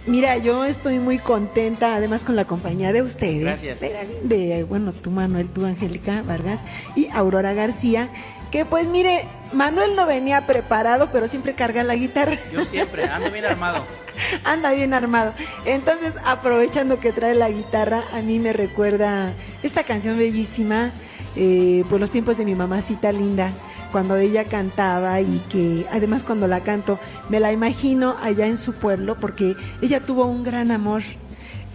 Mira, 0.07 0.37
yo 0.37 0.65
estoy 0.65 0.97
muy 0.97 1.19
contenta, 1.19 1.95
además 1.95 2.23
con 2.23 2.35
la 2.35 2.45
compañía 2.45 2.91
de 2.91 3.03
ustedes. 3.03 3.41
Gracias. 3.41 3.79
De, 3.79 4.07
de, 4.23 4.63
bueno, 4.63 4.93
tú 4.93 5.11
Manuel, 5.11 5.47
tú 5.47 5.65
Angélica 5.65 6.23
Vargas 6.23 6.63
y 6.95 7.07
Aurora 7.13 7.53
García, 7.53 8.09
que 8.49 8.65
pues 8.65 8.87
mire, 8.87 9.25
Manuel 9.53 9.95
no 9.95 10.07
venía 10.07 10.47
preparado, 10.47 11.09
pero 11.11 11.27
siempre 11.27 11.53
carga 11.53 11.83
la 11.83 11.95
guitarra. 11.95 12.39
Yo 12.51 12.65
siempre 12.65 13.05
ando 13.05 13.29
bien 13.31 13.45
armado. 13.45 13.85
Anda 14.43 14.71
bien 14.73 14.93
armado. 14.93 15.33
Entonces, 15.65 16.15
aprovechando 16.25 16.99
que 16.99 17.11
trae 17.13 17.33
la 17.35 17.49
guitarra, 17.49 18.03
a 18.11 18.21
mí 18.21 18.39
me 18.39 18.51
recuerda 18.53 19.31
esta 19.63 19.83
canción 19.83 20.17
bellísima, 20.17 20.91
eh, 21.35 21.85
por 21.89 21.99
los 21.99 22.09
tiempos 22.11 22.37
de 22.37 22.43
mi 22.45 22.55
mamacita 22.55 23.11
linda, 23.13 23.53
cuando 23.91 24.15
ella 24.15 24.45
cantaba 24.45 25.21
y 25.21 25.43
que 25.49 25.85
además 25.91 26.23
cuando 26.23 26.47
la 26.47 26.61
canto, 26.61 26.99
me 27.29 27.39
la 27.39 27.51
imagino 27.51 28.15
allá 28.21 28.47
en 28.47 28.57
su 28.57 28.73
pueblo, 28.73 29.15
porque 29.15 29.55
ella 29.81 29.99
tuvo 29.99 30.25
un 30.25 30.43
gran 30.43 30.71
amor. 30.71 31.01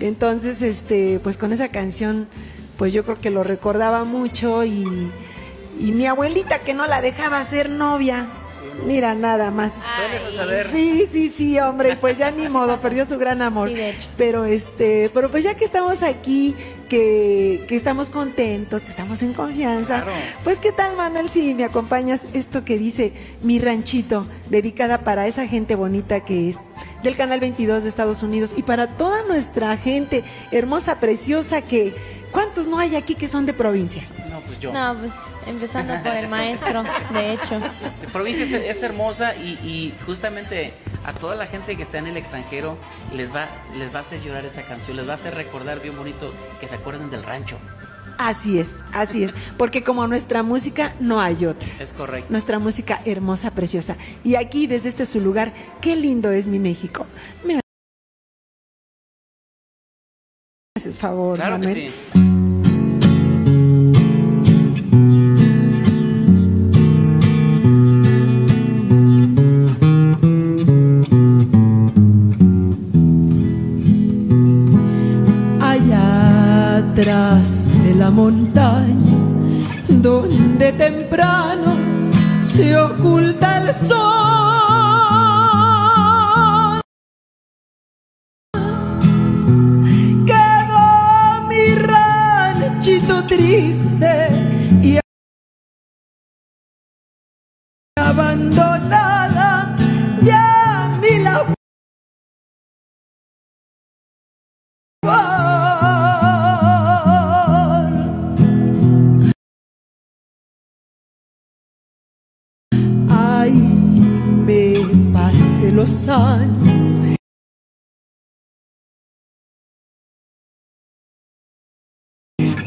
Entonces, 0.00 0.62
este, 0.62 1.20
pues 1.22 1.36
con 1.36 1.52
esa 1.52 1.68
canción, 1.68 2.28
pues 2.76 2.92
yo 2.92 3.04
creo 3.04 3.20
que 3.20 3.30
lo 3.30 3.44
recordaba 3.44 4.04
mucho 4.04 4.64
y, 4.64 5.10
y 5.78 5.92
mi 5.92 6.06
abuelita 6.06 6.60
que 6.60 6.74
no 6.74 6.86
la 6.86 7.00
dejaba 7.00 7.42
ser 7.44 7.70
novia. 7.70 8.26
Mira, 8.84 9.14
nada 9.14 9.50
más. 9.50 9.74
Suele 9.74 10.20
suceder. 10.30 10.68
Sí, 10.70 11.06
sí, 11.10 11.28
sí, 11.28 11.58
hombre, 11.58 11.92
y 11.92 11.96
pues 11.96 12.18
ya 12.18 12.30
ni 12.30 12.48
modo, 12.50 12.76
perdió 12.78 13.06
su 13.06 13.18
gran 13.18 13.42
amor. 13.42 13.68
Sí, 13.68 13.74
de 13.74 13.90
hecho. 13.90 14.08
Pero 14.16 14.44
este, 14.44 15.10
pero 15.12 15.30
pues 15.30 15.44
ya 15.44 15.54
que 15.54 15.64
estamos 15.64 16.02
aquí, 16.02 16.54
que, 16.88 17.64
que 17.66 17.74
estamos 17.74 18.10
contentos, 18.10 18.82
que 18.82 18.88
estamos 18.88 19.22
en 19.22 19.32
confianza, 19.32 20.02
Claro. 20.02 20.12
pues 20.44 20.60
qué 20.60 20.70
tal 20.72 20.96
Manuel 20.96 21.28
si 21.28 21.52
me 21.54 21.64
acompañas 21.64 22.26
esto 22.32 22.64
que 22.64 22.78
dice 22.78 23.12
Mi 23.42 23.58
ranchito, 23.58 24.26
dedicada 24.50 24.98
para 24.98 25.26
esa 25.26 25.46
gente 25.48 25.74
bonita 25.74 26.20
que 26.20 26.48
es 26.48 26.60
del 27.02 27.16
canal 27.16 27.40
22 27.40 27.82
de 27.82 27.88
Estados 27.88 28.22
Unidos 28.22 28.54
y 28.56 28.62
para 28.62 28.86
toda 28.86 29.24
nuestra 29.24 29.76
gente 29.76 30.22
hermosa, 30.52 31.00
preciosa 31.00 31.60
que 31.62 31.92
¿cuántos 32.36 32.66
no 32.66 32.78
hay 32.78 32.96
aquí 32.96 33.14
que 33.14 33.28
son 33.28 33.46
de 33.46 33.54
provincia? 33.54 34.02
No, 34.30 34.40
pues 34.40 34.60
yo. 34.60 34.70
No, 34.70 34.94
pues 34.98 35.14
empezando 35.46 35.94
por 36.02 36.14
el 36.14 36.28
maestro, 36.28 36.84
de 37.14 37.32
hecho. 37.32 37.58
La 37.58 38.08
provincia 38.12 38.44
es, 38.44 38.52
es 38.52 38.82
hermosa 38.82 39.34
y, 39.34 39.52
y 39.64 39.94
justamente 40.04 40.74
a 41.06 41.14
toda 41.14 41.34
la 41.34 41.46
gente 41.46 41.78
que 41.78 41.84
está 41.84 41.96
en 41.96 42.08
el 42.08 42.18
extranjero 42.18 42.76
les 43.14 43.34
va, 43.34 43.46
les 43.78 43.94
va 43.94 44.00
a 44.00 44.02
hacer 44.02 44.20
llorar 44.20 44.44
esta 44.44 44.60
canción, 44.60 44.98
les 44.98 45.08
va 45.08 45.12
a 45.12 45.14
hacer 45.14 45.34
recordar 45.34 45.80
bien 45.80 45.96
bonito 45.96 46.30
que 46.60 46.68
se 46.68 46.74
acuerden 46.74 47.08
del 47.08 47.22
rancho. 47.22 47.56
Así 48.18 48.58
es, 48.58 48.84
así 48.92 49.24
es, 49.24 49.34
porque 49.56 49.82
como 49.82 50.06
nuestra 50.06 50.42
música 50.42 50.94
no 51.00 51.20
hay 51.22 51.46
otra. 51.46 51.68
Es 51.80 51.94
correcto. 51.94 52.30
nuestra 52.30 52.58
música 52.58 53.00
hermosa, 53.06 53.50
preciosa. 53.52 53.96
Y 54.24 54.34
aquí, 54.34 54.66
desde 54.66 54.90
este 54.90 55.06
su 55.06 55.20
lugar, 55.20 55.54
qué 55.80 55.96
lindo 55.96 56.30
es 56.30 56.48
mi 56.48 56.58
México. 56.58 57.06
Me 57.44 57.60
haces 60.76 60.98
favor, 60.98 61.36
Claro 61.36 61.58
que 61.60 61.68
sí. 61.68 62.25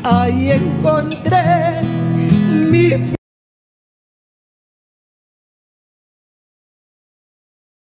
Ahí 0.04 0.52
encontré 0.52 1.82
mi 2.72 2.92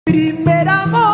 primer 0.05 0.67
amor. 0.67 1.10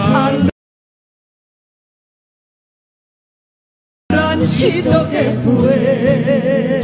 Al 0.00 0.48
ranchito 4.10 5.10
que 5.10 5.24
fue 5.44 6.77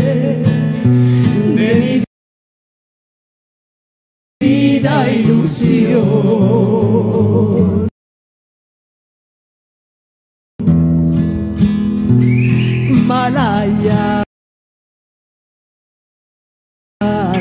Malaya, 13.06 14.22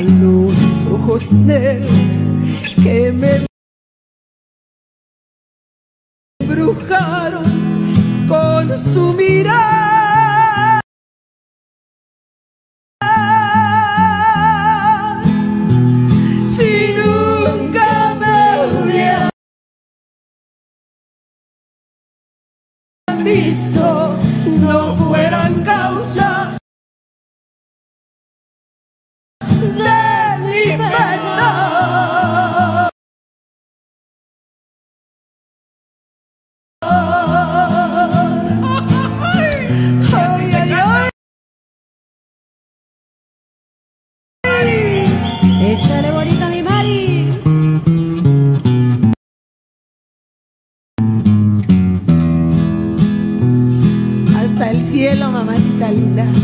los 0.02 0.86
ojos 0.92 1.32
negros 1.32 2.16
que 2.82 3.10
me 3.10 3.46
brujaron 6.46 8.28
con 8.28 8.78
su 8.78 9.14
mirada. 9.14 10.03
Visto, 23.34 24.03
cielo, 55.78 56.43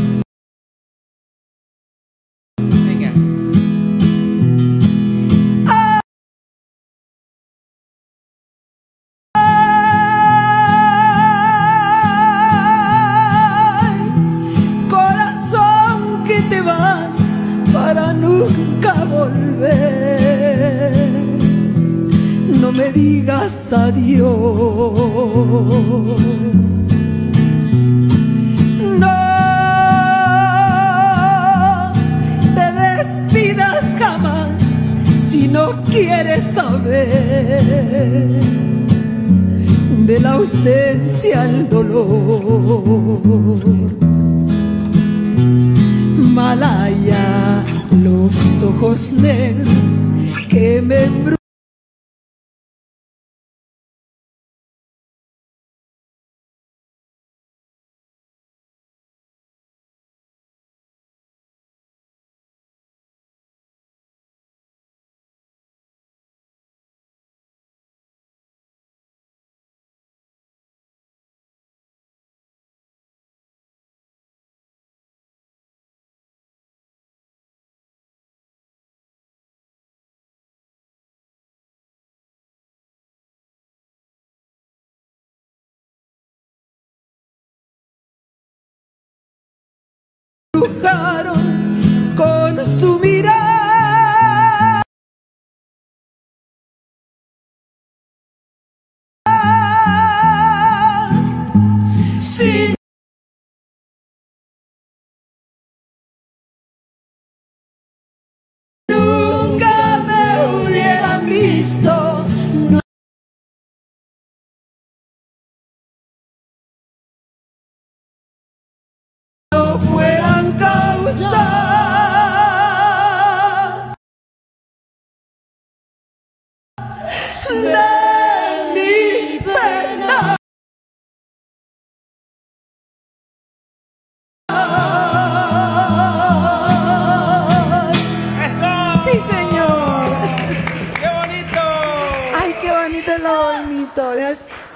Si 102.41 102.80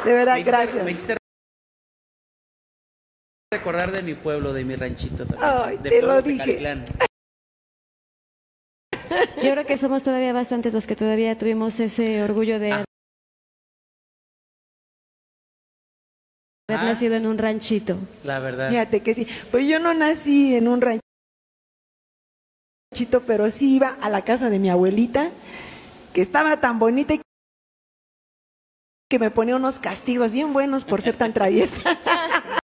De 0.04 0.12
verdad, 0.12 0.34
Me 0.34 0.40
hiciste- 0.40 0.50
gracias. 0.56 0.84
Me 0.84 0.90
hiciste 0.90 1.16
recordar 3.52 3.92
de 3.92 4.02
mi 4.02 4.14
pueblo, 4.14 4.52
de 4.52 4.64
mi 4.64 4.74
ranchito 4.76 5.24
también. 5.26 5.42
Ay, 5.50 5.76
de 5.78 5.90
te 5.90 6.02
lo 6.02 6.08
Pueblo 6.08 6.22
dije. 6.22 6.44
Tecalitlán. 6.58 6.84
Yo 9.42 9.52
creo 9.52 9.64
que 9.66 9.76
somos 9.76 10.02
todavía 10.02 10.32
bastantes 10.32 10.72
los 10.72 10.86
que 10.86 10.96
todavía 10.96 11.38
tuvimos 11.38 11.78
ese 11.78 12.22
orgullo 12.22 12.58
de 12.58 12.72
haber 12.72 12.84
Ah. 16.68 16.84
nacido 16.84 17.14
en 17.14 17.26
un 17.26 17.38
ranchito. 17.38 17.96
La 18.24 18.38
verdad. 18.40 18.70
Fíjate 18.70 19.02
que 19.02 19.14
sí. 19.14 19.26
Pues 19.50 19.68
yo 19.68 19.78
no 19.78 19.94
nací 19.94 20.56
en 20.56 20.66
un 20.66 20.80
ranchito, 20.80 21.00
pero 23.26 23.50
sí 23.50 23.76
iba 23.76 23.90
a 24.00 24.08
la 24.10 24.24
casa 24.24 24.50
de 24.50 24.58
mi 24.58 24.68
abuelita, 24.70 25.30
que 26.12 26.20
estaba 26.22 26.60
tan 26.60 26.78
bonita 26.78 27.14
y 27.14 27.20
que 29.14 29.18
me 29.20 29.30
ponía 29.30 29.54
unos 29.54 29.78
castigos 29.78 30.32
bien 30.32 30.52
buenos 30.52 30.82
por 30.84 31.00
ser 31.00 31.14
tan 31.16 31.32
traviesa. 31.32 31.80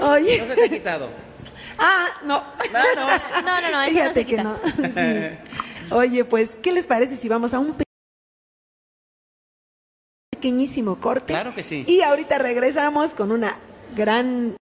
Oye, 0.00 0.38
No 0.38 0.46
se 0.46 0.54
te 0.54 0.64
ha 0.66 0.68
quitado. 0.68 1.10
ah, 1.78 2.06
no. 2.22 2.38
No. 2.38 3.42
No, 3.42 3.60
no, 3.60 3.70
no, 3.72 3.82
eso 3.82 3.90
no 3.90 3.90
Fíjate 3.90 4.14
se 4.14 4.24
que 4.24 4.36
quita. 4.36 4.42
no. 4.44 4.56
Sí. 4.88 5.38
Oye, 5.92 6.24
pues, 6.24 6.54
¿qué 6.62 6.70
les 6.70 6.86
parece 6.86 7.16
si 7.16 7.28
vamos 7.28 7.54
a 7.54 7.58
un 7.58 7.74
pe- 7.74 7.82
pequeñísimo 10.30 11.00
corte? 11.00 11.32
Claro 11.32 11.52
que 11.52 11.64
sí. 11.64 11.84
Y 11.88 12.02
ahorita 12.02 12.38
regresamos 12.38 13.14
con 13.14 13.32
una 13.32 13.56
gran 13.96 14.56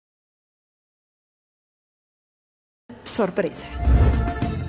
sorpresa. 3.12 3.66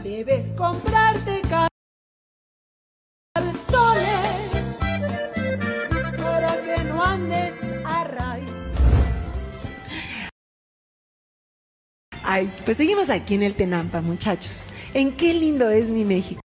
Debes 0.03 0.51
comprarte 0.57 1.41
Ay, 12.31 12.49
pues 12.63 12.77
seguimos 12.77 13.09
aquí 13.09 13.33
en 13.35 13.43
el 13.43 13.55
Tenampa, 13.55 13.99
muchachos. 13.99 14.69
¿En 14.93 15.11
qué 15.17 15.33
lindo 15.33 15.69
es 15.69 15.89
mi 15.89 16.05
México? 16.05 16.39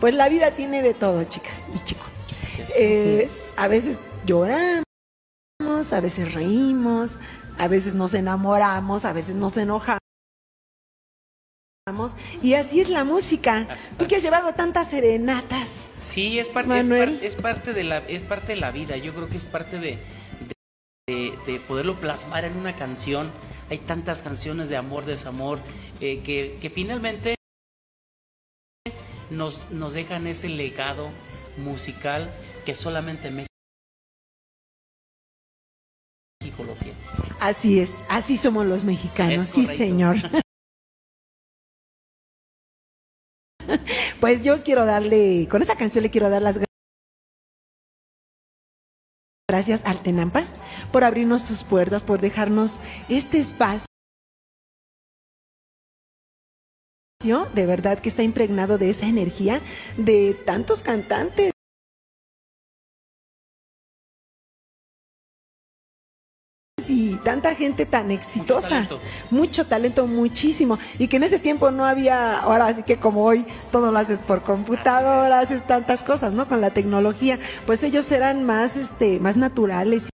Pues 0.00 0.14
la 0.14 0.28
vida 0.28 0.50
tiene 0.56 0.82
de 0.82 0.94
todo, 0.94 1.22
chicas 1.24 1.70
y 1.72 1.84
chicos. 1.84 2.08
Así 2.42 2.62
es. 2.62 2.70
Eh, 2.76 3.30
a 3.56 3.68
veces 3.68 4.00
lloramos, 4.26 4.82
a 5.92 6.00
veces 6.00 6.34
reímos, 6.34 7.18
a 7.56 7.68
veces 7.68 7.94
nos 7.94 8.12
enamoramos, 8.14 9.04
a 9.04 9.12
veces 9.12 9.36
nos 9.36 9.56
enojamos. 9.56 10.00
Y 12.42 12.54
así 12.54 12.80
es 12.80 12.88
la 12.88 13.04
música. 13.04 13.66
Así 13.70 13.90
Tú 13.96 14.08
que 14.08 14.16
has 14.16 14.22
llevado 14.24 14.52
tantas 14.54 14.90
serenatas. 14.90 15.82
Sí, 16.02 16.40
es 16.40 16.48
parte, 16.48 16.78
es, 16.80 16.86
Manuel. 16.88 17.14
par- 17.14 17.24
es 17.24 17.34
parte 17.36 17.72
de 17.72 17.84
la, 17.84 17.98
es 17.98 18.22
parte 18.22 18.48
de 18.54 18.56
la 18.56 18.72
vida. 18.72 18.96
Yo 18.96 19.14
creo 19.14 19.28
que 19.28 19.36
es 19.36 19.44
parte 19.44 19.78
de, 19.78 19.98
de, 21.10 21.30
de- 21.46 21.52
de 21.52 21.60
poderlo 21.60 21.98
plasmar 21.98 22.44
en 22.44 22.56
una 22.56 22.76
canción. 22.76 23.30
Hay 23.70 23.78
tantas 23.78 24.22
canciones 24.22 24.68
de 24.68 24.76
amor, 24.76 25.04
desamor, 25.04 25.58
eh, 26.00 26.20
que, 26.24 26.56
que 26.60 26.70
finalmente 26.70 27.34
nos, 29.30 29.70
nos 29.70 29.92
dejan 29.94 30.26
ese 30.26 30.48
legado 30.48 31.10
musical 31.56 32.30
que 32.64 32.74
solamente 32.74 33.30
México 33.30 33.46
lo 36.64 36.72
tiene. 36.74 36.98
Así 37.40 37.80
es, 37.80 38.02
así 38.08 38.36
somos 38.36 38.66
los 38.66 38.84
mexicanos, 38.84 39.48
sí 39.48 39.66
señor. 39.66 40.16
Pues 44.20 44.42
yo 44.44 44.62
quiero 44.62 44.84
darle, 44.84 45.46
con 45.50 45.62
esta 45.62 45.76
canción 45.76 46.02
le 46.02 46.10
quiero 46.10 46.28
dar 46.28 46.42
las 46.42 46.60
gra- 46.60 46.66
gracias 49.50 49.84
al 49.84 49.98
Tenampa 49.98 50.44
por 50.92 51.02
abrirnos 51.02 51.42
sus 51.42 51.64
puertas, 51.64 52.04
por 52.04 52.20
dejarnos 52.20 52.80
este 53.08 53.38
espacio. 53.38 53.86
De 57.52 57.66
verdad 57.66 57.98
que 57.98 58.08
está 58.08 58.22
impregnado 58.22 58.78
de 58.78 58.90
esa 58.90 59.06
energía 59.06 59.60
de 59.96 60.34
tantos 60.46 60.82
cantantes. 60.82 61.50
Y 66.88 67.16
tanta 67.24 67.54
gente 67.54 67.84
tan 67.84 68.10
exitosa, 68.10 68.68
talento. 68.68 69.00
mucho 69.30 69.66
talento, 69.66 70.06
muchísimo, 70.06 70.78
y 70.98 71.08
que 71.08 71.16
en 71.16 71.24
ese 71.24 71.38
tiempo 71.38 71.70
no 71.70 71.84
había, 71.84 72.38
ahora 72.38 72.68
así 72.68 72.82
que 72.84 72.96
como 72.96 73.24
hoy 73.24 73.44
todo 73.72 73.92
lo 73.92 73.98
haces 73.98 74.20
por 74.22 74.42
computadora, 74.42 75.40
haces 75.40 75.66
tantas 75.66 76.02
cosas, 76.02 76.32
¿no? 76.32 76.48
Con 76.48 76.60
la 76.60 76.70
tecnología, 76.70 77.38
pues 77.66 77.82
ellos 77.82 78.10
eran 78.12 78.44
más, 78.44 78.76
este, 78.76 79.20
más 79.20 79.36
naturales 79.36 80.08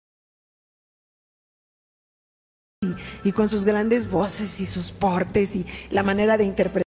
y, 2.83 3.29
y 3.29 3.33
con 3.33 3.49
sus 3.49 3.65
grandes 3.65 4.11
voces 4.11 4.61
y 4.61 4.67
sus 4.67 4.93
portes 4.93 5.57
y 5.57 5.67
la 5.91 6.03
manera 6.03 6.39
de 6.39 6.45
interpretar. 6.45 6.84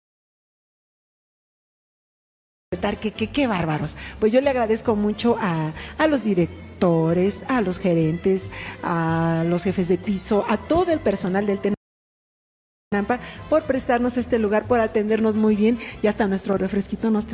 Que, 3.01 3.13
que, 3.13 3.31
qué 3.31 3.47
bárbaros. 3.47 3.97
Pues 4.21 4.33
yo 4.33 4.41
le 4.41 4.51
agradezco 4.51 4.95
mucho 4.97 5.37
a, 5.41 5.73
a 5.99 6.07
los 6.07 6.25
directores, 6.25 7.45
a 7.49 7.61
los 7.61 7.79
gerentes, 7.79 8.51
a 8.83 9.45
los 9.47 9.65
jefes 9.65 9.89
de 9.89 9.99
piso, 9.99 10.45
a 10.49 10.57
todo 10.57 10.93
el 10.93 11.01
personal 11.01 11.47
del 11.47 11.61
Tenampa 11.61 13.21
por 13.49 13.65
prestarnos 13.65 14.17
este 14.17 14.39
lugar, 14.39 14.65
por 14.65 14.81
atendernos 14.81 15.37
muy 15.37 15.57
bien 15.57 15.79
y 16.03 16.07
hasta 16.07 16.27
nuestro 16.27 16.57
refresquito 16.57 17.11
nos 17.11 17.27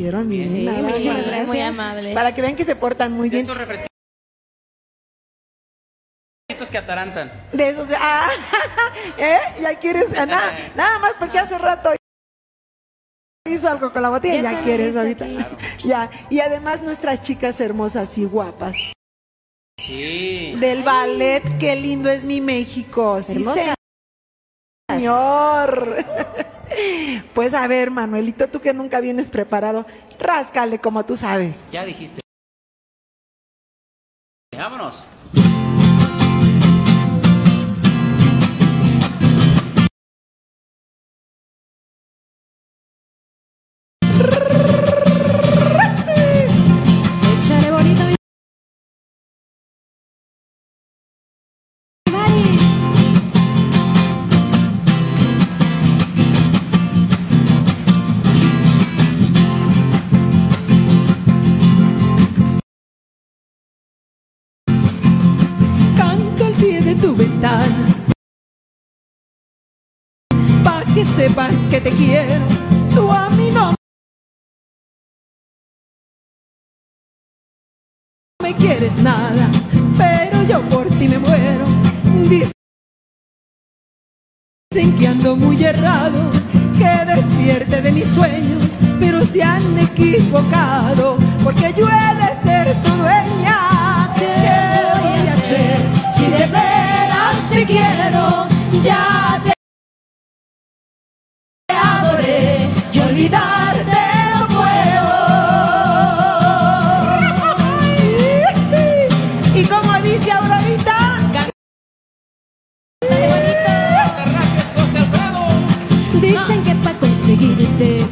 Sí, 0.00 0.10
muchísimas 0.10 0.82
más. 1.18 1.26
gracias. 1.26 1.48
Muy 1.48 1.60
amable. 1.60 2.14
Para 2.14 2.34
que 2.34 2.42
vean 2.42 2.56
que 2.56 2.64
se 2.64 2.74
portan 2.76 3.12
muy 3.12 3.30
bien. 3.30 3.42
esos 3.42 3.56
refresquitos 3.56 3.88
que 6.70 6.78
atarantan. 6.78 7.30
De 7.52 7.68
esos, 7.68 7.88
ah, 7.96 8.28
¿eh? 9.18 9.38
Ya 9.60 9.78
quieres, 9.78 10.06
ah, 10.18 10.26
nada, 10.26 10.72
nada 10.74 10.98
más 10.98 11.14
porque 11.18 11.38
hace 11.38 11.56
rato 11.58 11.90
hizo 13.50 13.68
algo 13.68 13.92
con 13.92 14.02
la 14.02 14.10
botella, 14.10 14.52
Ya 14.52 14.60
quieres 14.62 14.96
ahorita. 14.96 15.26
Ya, 15.84 16.10
y 16.30 16.40
además 16.40 16.82
nuestras 16.82 17.20
chicas 17.22 17.60
hermosas 17.60 18.16
y 18.16 18.24
guapas. 18.24 18.76
Sí. 19.78 20.54
Del 20.58 20.82
ballet, 20.82 21.42
qué 21.58 21.76
lindo 21.76 22.08
es 22.08 22.24
mi 22.24 22.40
México. 22.40 23.22
Sí, 23.22 23.32
Hermosas. 23.32 23.74
señor. 24.90 25.96
Pues 27.34 27.54
a 27.54 27.68
ver, 27.68 27.92
Manuelito, 27.92 28.48
tú 28.48 28.60
que 28.60 28.72
nunca 28.72 28.98
vienes 28.98 29.28
preparado, 29.28 29.86
ráscale 30.18 30.80
como 30.80 31.04
tú 31.04 31.14
sabes. 31.14 31.70
Ya 31.70 31.84
dijiste. 31.84 32.20
Vámonos. 34.56 35.06
Sepas 71.28 71.56
que 71.70 71.80
te 71.80 71.90
quiero. 71.90 72.44
Tú 72.94 73.10
a 73.10 73.30
mí 73.30 73.50
no 73.50 73.74
me 78.42 78.54
quieres 78.56 78.96
nada, 78.96 79.50
pero 79.96 80.42
yo 80.42 80.60
por 80.68 80.86
ti 80.98 81.08
me 81.08 81.18
muero. 81.18 81.64
Dicen 82.28 82.52
que 84.98 85.08
ando 85.08 85.34
muy 85.34 85.64
errado, 85.64 86.30
que 86.76 86.92
despierte 87.14 87.80
de 87.80 87.92
mis 87.92 88.08
sueños, 88.08 88.76
pero 89.00 89.24
se 89.24 89.42
han 89.42 89.78
equivocado, 89.78 91.16
porque 91.42 91.72
yo 91.78 91.88
he 91.88 92.14
de 92.22 92.34
ser 92.44 92.82
tu 92.82 92.90
dueña. 93.02 94.12
¿Qué 94.18 94.34
voy 95.00 95.26
a 95.28 95.32
hacer 95.32 95.78
si 96.16 96.26
de 96.26 96.46
veras 96.46 97.36
te 97.50 97.64
quiero? 97.64 98.46
Ya 98.82 99.40
te 99.42 99.53
para 117.34 117.46
conseguirte 117.46 118.06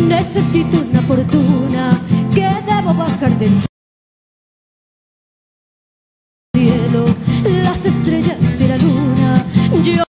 necesito 0.00 0.80
una 0.80 1.00
fortuna 1.02 2.00
que 2.34 2.42
debo 2.42 2.94
bajar 2.94 3.38
del 3.38 3.52
cielo, 6.54 7.06
las 7.44 7.84
estrellas 7.84 8.60
y 8.60 8.66
la 8.66 8.76
luna. 8.78 9.44
Yo 9.82 10.04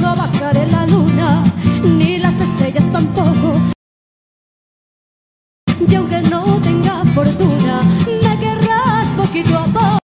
no 0.00 0.16
bajaré 0.16 0.66
la 0.70 0.86
luna, 0.86 1.44
ni 1.84 2.18
las 2.18 2.34
estrellas 2.40 2.90
tampoco. 2.92 3.60
Y 5.88 5.94
aunque 5.94 6.20
no 6.22 6.60
tenga 6.62 7.04
fortuna, 7.14 7.82
me 8.06 8.38
querrás 8.40 9.06
poquito 9.16 9.58
a 9.58 9.66
poco. 9.66 10.03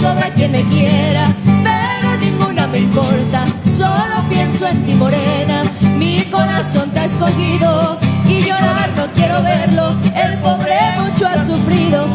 Sobra 0.00 0.30
quien 0.30 0.52
me 0.52 0.62
quiera, 0.64 1.26
pero 1.44 2.16
ninguna 2.18 2.66
me 2.66 2.78
importa. 2.78 3.46
Solo 3.62 4.28
pienso 4.28 4.66
en 4.66 4.84
ti, 4.86 4.94
morena. 4.94 5.62
Mi 5.96 6.22
corazón 6.30 6.90
te 6.90 7.00
ha 7.00 7.04
escogido 7.04 7.98
y 8.26 8.42
llorar 8.42 8.90
no 8.96 9.06
quiero 9.14 9.42
verlo. 9.42 9.96
El 10.14 10.38
pobre 10.38 10.78
mucho 10.98 11.26
ha 11.26 11.44
sufrido, 11.44 12.06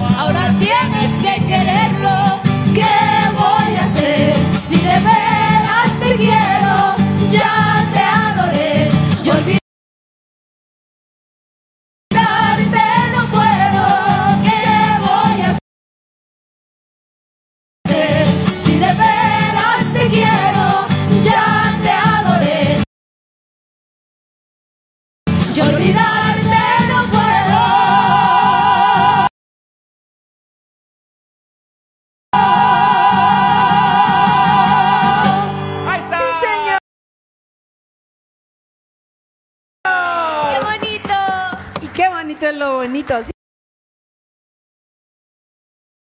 bonito. 43.03 43.23
Sí, 43.23 43.31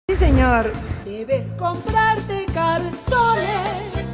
Sí, 0.09 0.17
señor. 0.17 0.73
Debes 1.05 1.53
comprarte 1.55 2.47
calzones. 2.47 4.07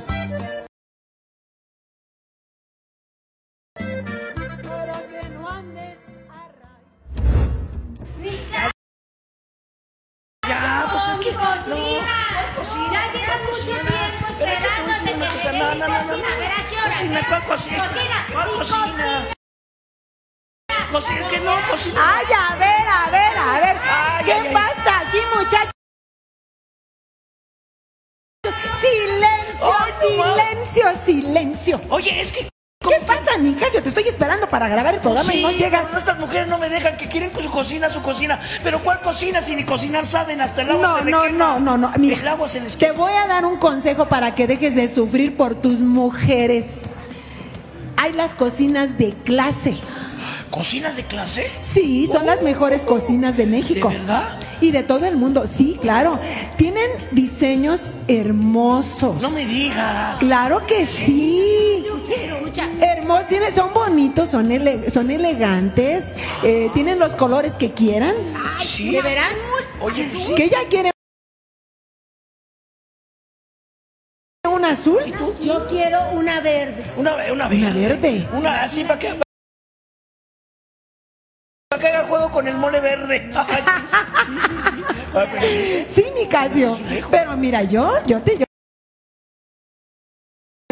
Para 4.63 5.09
que 5.09 5.29
no 5.31 5.49
andes 5.49 5.99
a 6.31 6.49
pues 10.91 11.03
cocina. 13.47 13.91
Ver, 16.39 16.53
¿a 16.53 16.69
qué 16.69 16.77
hora? 16.77 16.91
Cocina, 16.91 17.21
¿cuál 17.29 17.45
cocina? 17.45 17.89
Cocina, 17.89 18.27
¿Cuál 18.33 18.49
mi 18.51 18.57
cocina? 20.97 21.21
Cocina, 21.23 21.29
que 21.31 21.41
no, 21.41 21.57
cocina. 21.71 22.01
Ay, 22.03 22.27
a 22.33 22.57
ver, 22.57 22.89
a 22.89 23.11
ver, 23.11 23.39
a 23.39 23.61
ver. 23.61 23.77
Ay, 23.89 24.25
¿Qué 24.25 24.33
ay, 24.33 24.47
ay. 24.49 24.55
pasa 24.55 25.01
aquí, 25.01 25.19
muchachos? 25.37 25.71
Silencio, 28.81 29.75
silencio, 30.01 30.85
silencio. 31.05 31.81
Oye, 31.91 32.21
es 32.21 32.33
que. 32.33 32.49
¿Qué 32.89 33.01
pasa, 33.05 33.37
Nicasio? 33.37 33.83
Te 33.83 33.89
estoy 33.89 34.05
esperando 34.07 34.49
para 34.49 34.69
grabar 34.69 34.95
el 34.95 35.01
programa 35.01 35.29
Sí, 35.31 35.41
y 35.41 35.43
no 35.43 35.51
llegas. 35.51 35.87
pero 35.87 35.99
estas 35.99 36.19
mujeres 36.21 36.47
no 36.47 36.57
me 36.57 36.69
dejan 36.69 36.97
que 36.97 37.09
quieren 37.09 37.31
con 37.31 37.43
su 37.43 37.51
cocina, 37.51 37.91
su 37.91 38.01
cocina. 38.01 38.41
Pero 38.63 38.81
¿cuál 38.81 39.01
cocina 39.01 39.43
si 39.43 39.57
ni 39.57 39.65
cocinar 39.65 40.07
saben? 40.07 40.41
Hasta 40.41 40.63
el 40.63 40.71
agua 40.71 40.87
No, 40.87 40.99
se 40.99 41.05
no, 41.11 41.23
quema. 41.23 41.39
no, 41.39 41.59
no, 41.61 41.77
no. 41.79 41.93
Mira, 41.99 42.17
El 42.17 42.29
agua 42.29 42.49
se 42.49 42.61
les 42.61 42.77
te 42.79 42.93
voy 42.93 43.13
a 43.13 43.27
dar 43.27 43.45
un 43.45 43.57
consejo 43.57 44.07
para 44.09 44.35
que 44.37 44.47
dejes 44.47 44.77
de 44.77 44.87
sufrir 44.89 45.37
por 45.37 45.57
tus 45.57 45.81
mujeres. 45.81 46.83
Hay 47.97 48.13
las 48.13 48.35
cocinas 48.37 48.97
de 48.99 49.15
clase. 49.25 49.79
¿Cocinas 50.57 50.97
de 50.97 51.05
clase? 51.05 51.47
Sí, 51.61 52.07
son 52.07 52.25
las 52.25 52.43
mejores 52.43 52.87
cocinas 52.87 53.37
de 53.37 53.45
México. 53.47 53.91
¿De 53.91 53.99
verdad? 53.99 54.39
Y 54.61 54.71
de 54.71 54.83
todo 54.83 55.05
el 55.05 55.17
mundo. 55.17 55.47
Sí, 55.47 55.79
claro. 55.83 56.19
Tienen 56.57 56.91
diseños 57.13 57.95
hermosos. 58.09 59.21
No 59.21 59.29
me 59.31 59.45
digas. 59.45 60.19
Claro 60.19 60.67
que 60.67 60.87
sí. 60.87 61.85
Hermosos, 62.81 63.29
tienen, 63.29 63.53
son 63.53 63.75
bonitos, 63.75 64.31
son, 64.31 64.51
ele- 64.51 64.89
son 64.91 65.11
elegantes, 65.11 66.15
eh, 66.43 66.71
tienen 66.73 66.99
los 66.99 67.15
colores 67.17 67.55
que 67.55 67.73
quieran. 67.73 68.15
¿Sí? 68.59 68.93
¿De 68.93 69.03
veras? 69.03 69.33
Oye, 69.81 70.09
sí. 70.15 70.35
Que 70.35 70.45
ella 70.45 70.59
quiere 70.71 70.91
un 74.49 74.65
azul. 74.65 75.01
Yo 75.43 75.67
quiero 75.69 75.99
una 76.13 76.41
verde. 76.41 76.83
Una, 76.97 77.15
una 77.33 77.49
verde. 77.49 77.67
Una 77.67 77.75
verde. 77.75 78.29
Una 78.33 78.63
así 78.63 78.85
para 78.85 78.99
que. 78.99 79.26
Para 81.77 81.91
que 81.91 81.95
haga 81.95 82.09
juego 82.09 82.31
con 82.31 82.49
el 82.49 82.57
mole 82.57 82.81
verde. 82.81 83.31
Sí, 85.89 86.05
Nicasio. 86.15 86.77
Pero 87.11 87.35
mira, 87.39 87.63
yo, 87.63 87.91
yo 88.07 88.21
te, 88.21 88.37
yo 88.37 88.45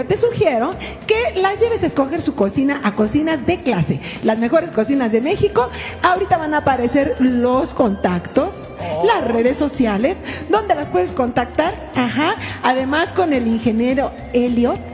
te 0.06 0.18
sugiero 0.18 0.74
que 1.06 1.40
las 1.40 1.60
lleves 1.60 1.82
a 1.82 1.86
escoger 1.86 2.20
su 2.20 2.34
cocina 2.34 2.78
a 2.84 2.94
cocinas 2.94 3.46
de 3.46 3.62
clase. 3.62 4.00
Las 4.22 4.38
mejores 4.38 4.70
cocinas 4.70 5.12
de 5.12 5.22
México. 5.22 5.70
Ahorita 6.02 6.36
van 6.36 6.52
a 6.52 6.58
aparecer 6.58 7.16
los 7.20 7.72
contactos, 7.72 8.74
las 9.02 9.26
redes 9.26 9.56
sociales, 9.56 10.18
donde 10.50 10.74
las 10.74 10.90
puedes 10.90 11.12
contactar. 11.12 11.90
Ajá. 11.94 12.36
Además 12.62 13.14
con 13.14 13.32
el 13.32 13.46
ingeniero 13.46 14.12
Elliot. 14.34 14.93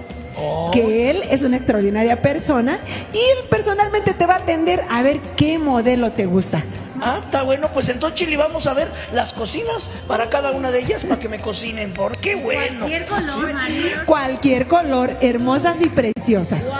Que 0.73 1.11
él 1.11 1.23
es 1.31 1.43
una 1.43 1.57
extraordinaria 1.57 2.23
persona 2.23 2.79
y 3.13 3.19
él 3.19 3.49
personalmente 3.51 4.15
te 4.15 4.27
va 4.27 4.35
a 4.35 4.39
atender 4.39 4.85
a 4.89 5.03
ver 5.03 5.21
qué 5.37 5.59
modelo 5.59 6.13
te 6.13 6.27
gusta. 6.27 6.63
Ah, 7.03 7.21
está 7.25 7.43
bueno, 7.43 7.69
pues 7.73 7.89
entonces 7.89 8.19
Chili 8.19 8.37
vamos 8.37 8.67
a 8.67 8.75
ver 8.75 8.89
las 9.15 9.33
cocinas 9.33 9.91
para 10.07 10.29
cada 10.29 10.51
una 10.51 10.71
de 10.71 10.81
ellas 10.81 11.03
para 11.05 11.19
que 11.19 11.29
me 11.31 11.41
cocinen. 11.41 11.93
¿Por 11.95 12.17
qué 12.19 12.35
bueno? 12.35 12.81
Cualquier 12.81 13.07
color, 13.07 13.53
María. 13.55 14.03
Cualquier 14.05 14.69
color, 14.69 15.17
hermosas 15.23 15.81
y 15.81 15.87
preciosas. 15.89 16.71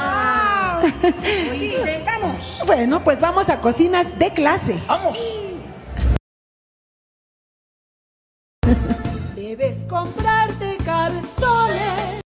¿Oíste? 1.51 2.03
Vamos, 2.05 2.63
Bueno, 2.67 3.03
pues 3.03 3.19
vamos 3.21 3.49
a 3.49 3.61
cocinas 3.61 4.19
de 4.19 4.31
clase. 4.31 4.77
vamos. 4.87 5.19
Debes 9.35 9.85
comprarte 9.89 10.77
calzones. 10.85 12.20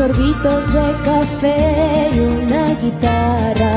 Sorbitos 0.00 0.62
de 0.72 0.86
café 1.04 2.08
y 2.14 2.16
una 2.20 2.64
guitarra. 2.82 3.74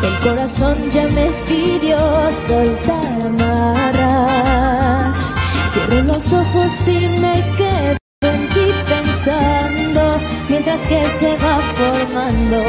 El 0.00 0.14
corazón 0.24 0.76
ya 0.92 1.06
me 1.08 1.26
pidió 1.48 1.98
soltar 2.46 3.12
amarras. 3.30 5.18
Cierro 5.66 6.00
los 6.12 6.32
ojos 6.32 6.72
y 6.86 6.98
me 7.24 7.36
quedo 7.58 7.96
en 8.32 8.40
ti 8.54 8.66
pensando. 8.92 10.02
Mientras 10.48 10.82
que 10.86 11.00
se 11.18 11.30
va 11.42 11.56
formando 11.80 12.60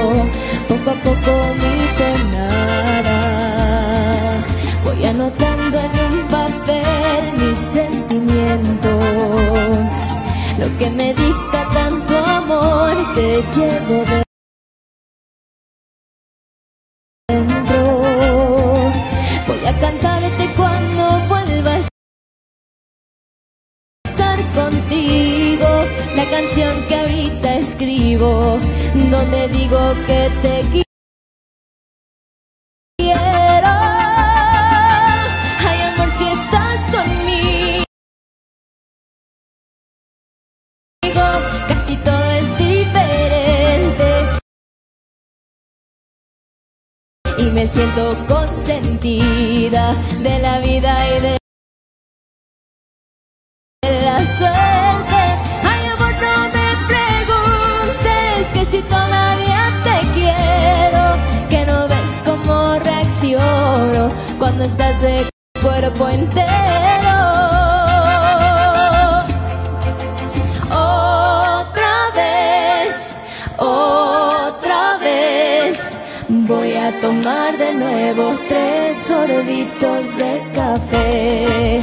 poco 0.69 0.89
a 0.89 0.97
poco 1.07 1.31
mi 1.61 1.75
tonada. 2.01 3.19
Voy 4.83 4.99
anotando 5.05 5.75
en 5.87 5.93
un 6.09 6.17
papel 6.29 7.23
mis 7.37 7.59
sentimientos. 7.59 9.40
Lo 10.61 10.67
que 10.77 10.91
me 10.91 11.11
dicta 11.15 11.67
tanto 11.73 12.15
amor 12.15 12.93
que 13.15 13.43
llevo 13.55 14.05
dentro. 17.31 17.79
Voy 19.47 19.65
a 19.65 19.73
cantarte 19.79 20.53
cuando 20.55 21.19
vuelva 21.27 21.71
a 21.71 21.79
estar 24.05 24.39
contigo. 24.53 25.67
La 26.15 26.29
canción 26.29 26.85
que 26.87 26.95
ahorita 26.95 27.55
escribo, 27.55 28.59
donde 29.09 29.47
digo 29.47 29.79
que 30.05 30.29
te 30.43 30.61
quiero. 30.71 30.90
Me 47.53 47.67
siento 47.67 48.09
consentida 48.27 49.93
de 50.21 50.39
la 50.39 50.59
vida 50.59 50.97
y 51.15 51.21
de 51.21 51.37
la 54.03 54.19
suerte. 54.25 55.21
Ay, 55.63 55.85
amor, 55.87 56.13
no 56.13 56.47
me 56.55 56.69
preguntes 56.87 58.47
que 58.53 58.65
si 58.65 58.81
todavía 58.83 59.81
te 59.83 59.99
quiero, 60.13 61.17
que 61.49 61.65
no 61.65 61.87
ves 61.89 62.23
cómo 62.25 62.79
reacciono 62.79 64.09
cuando 64.39 64.63
estás 64.63 65.01
de 65.01 65.29
cuerpo 65.61 66.07
entero. 66.09 67.10
Voy 76.51 76.73
a 76.73 76.91
tomar 76.99 77.57
de 77.57 77.73
nuevo 77.73 78.37
tres 78.47 78.97
sorbitos 78.97 80.17
de 80.17 80.41
café. 80.53 81.81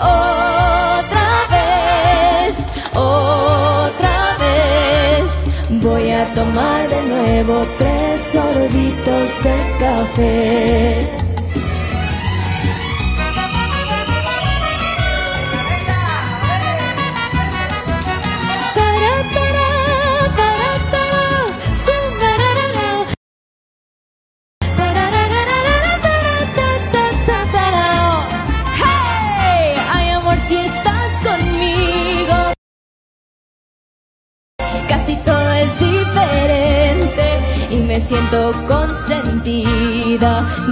Otra 0.00 1.30
vez, 1.56 2.66
otra 2.94 4.36
vez, 4.44 5.46
voy 5.82 6.10
a 6.10 6.24
tomar 6.34 6.88
de 6.88 7.02
nuevo 7.14 7.62
tres 7.78 8.20
sorbitos 8.20 9.28
de 9.44 9.56
café. 9.78 11.17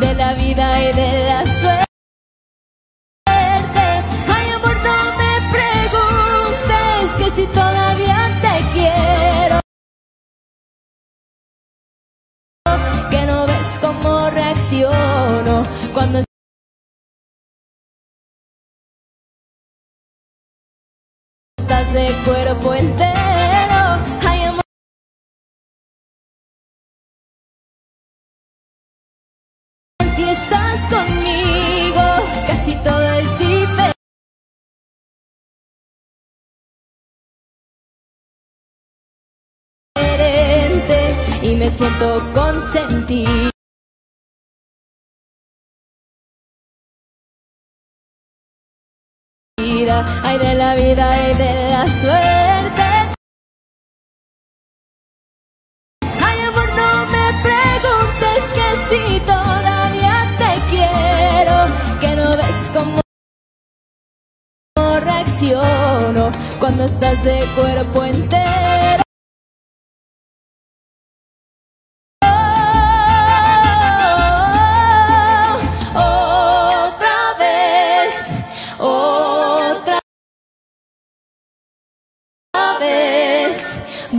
De 0.01 0.15
la 0.15 0.33
vida 0.35 0.81
y 0.81 0.93
de 0.95 1.25
la 1.25 1.47
suerte. 1.47 1.85
Ay, 3.27 4.51
amor, 4.55 4.77
no 4.77 4.97
me 5.19 5.33
preguntes 5.53 7.11
que 7.19 7.31
si 7.31 7.47
todavía 7.49 8.39
te 8.41 8.65
quiero. 8.73 9.61
Que 13.11 13.27
no 13.27 13.47
ves 13.47 13.79
cómo 13.83 14.31
reacciono 14.31 15.63
cuando 15.93 16.23
estás 21.59 21.93
de 21.93 22.15
cuerpo 22.25 22.75
entero. 22.75 23.16
Me 41.67 41.73
siento 41.73 42.23
consentida. 42.33 43.51
Ay, 50.23 50.39
de 50.39 50.55
la 50.55 50.77
vida 50.77 51.31
y 51.31 51.35
de 51.35 51.71
la 51.71 51.89
suerte. 51.89 52.89
Ay, 56.25 56.41
amor, 56.49 56.69
no 56.81 56.91
me 57.15 57.27
preguntes 57.47 58.43
que 58.57 58.69
si 58.89 59.21
todavía 59.21 60.17
te 60.39 60.53
quiero, 60.71 61.57
que 62.01 62.11
no 62.15 62.29
ves 62.37 62.71
cómo 62.75 63.01
reacciono 65.01 66.31
cuando 66.61 66.85
estás 66.85 67.25
de 67.25 67.45
cuerpo 67.57 68.05
entero. 68.05 68.66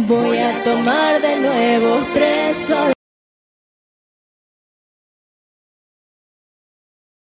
Voy 0.07 0.37
a 0.37 0.63
tomar 0.63 1.21
de 1.21 1.39
nuevo 1.39 1.99
tres 2.13 2.71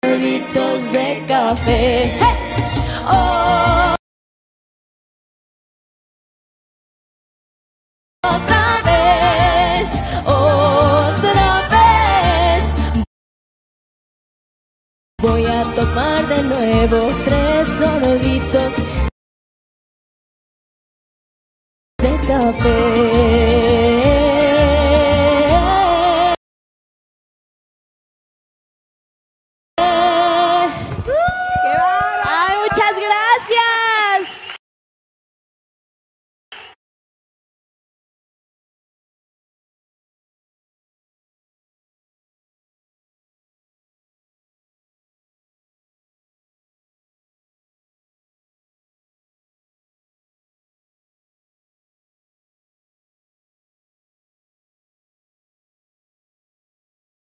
sorbitos 0.03 0.93
de 0.93 1.25
café. 1.29 2.13
Oh, 3.07 3.95
otra 8.25 8.81
vez, 8.85 10.03
otra 10.27 11.69
vez. 11.71 12.63
Voy 15.23 15.47
a 15.47 15.63
tomar 15.75 16.27
de 16.27 16.43
nuevo 16.43 17.11
tres 17.25 17.69
sorbitos 17.69 19.02
de 22.23 22.29
café. 22.29 23.12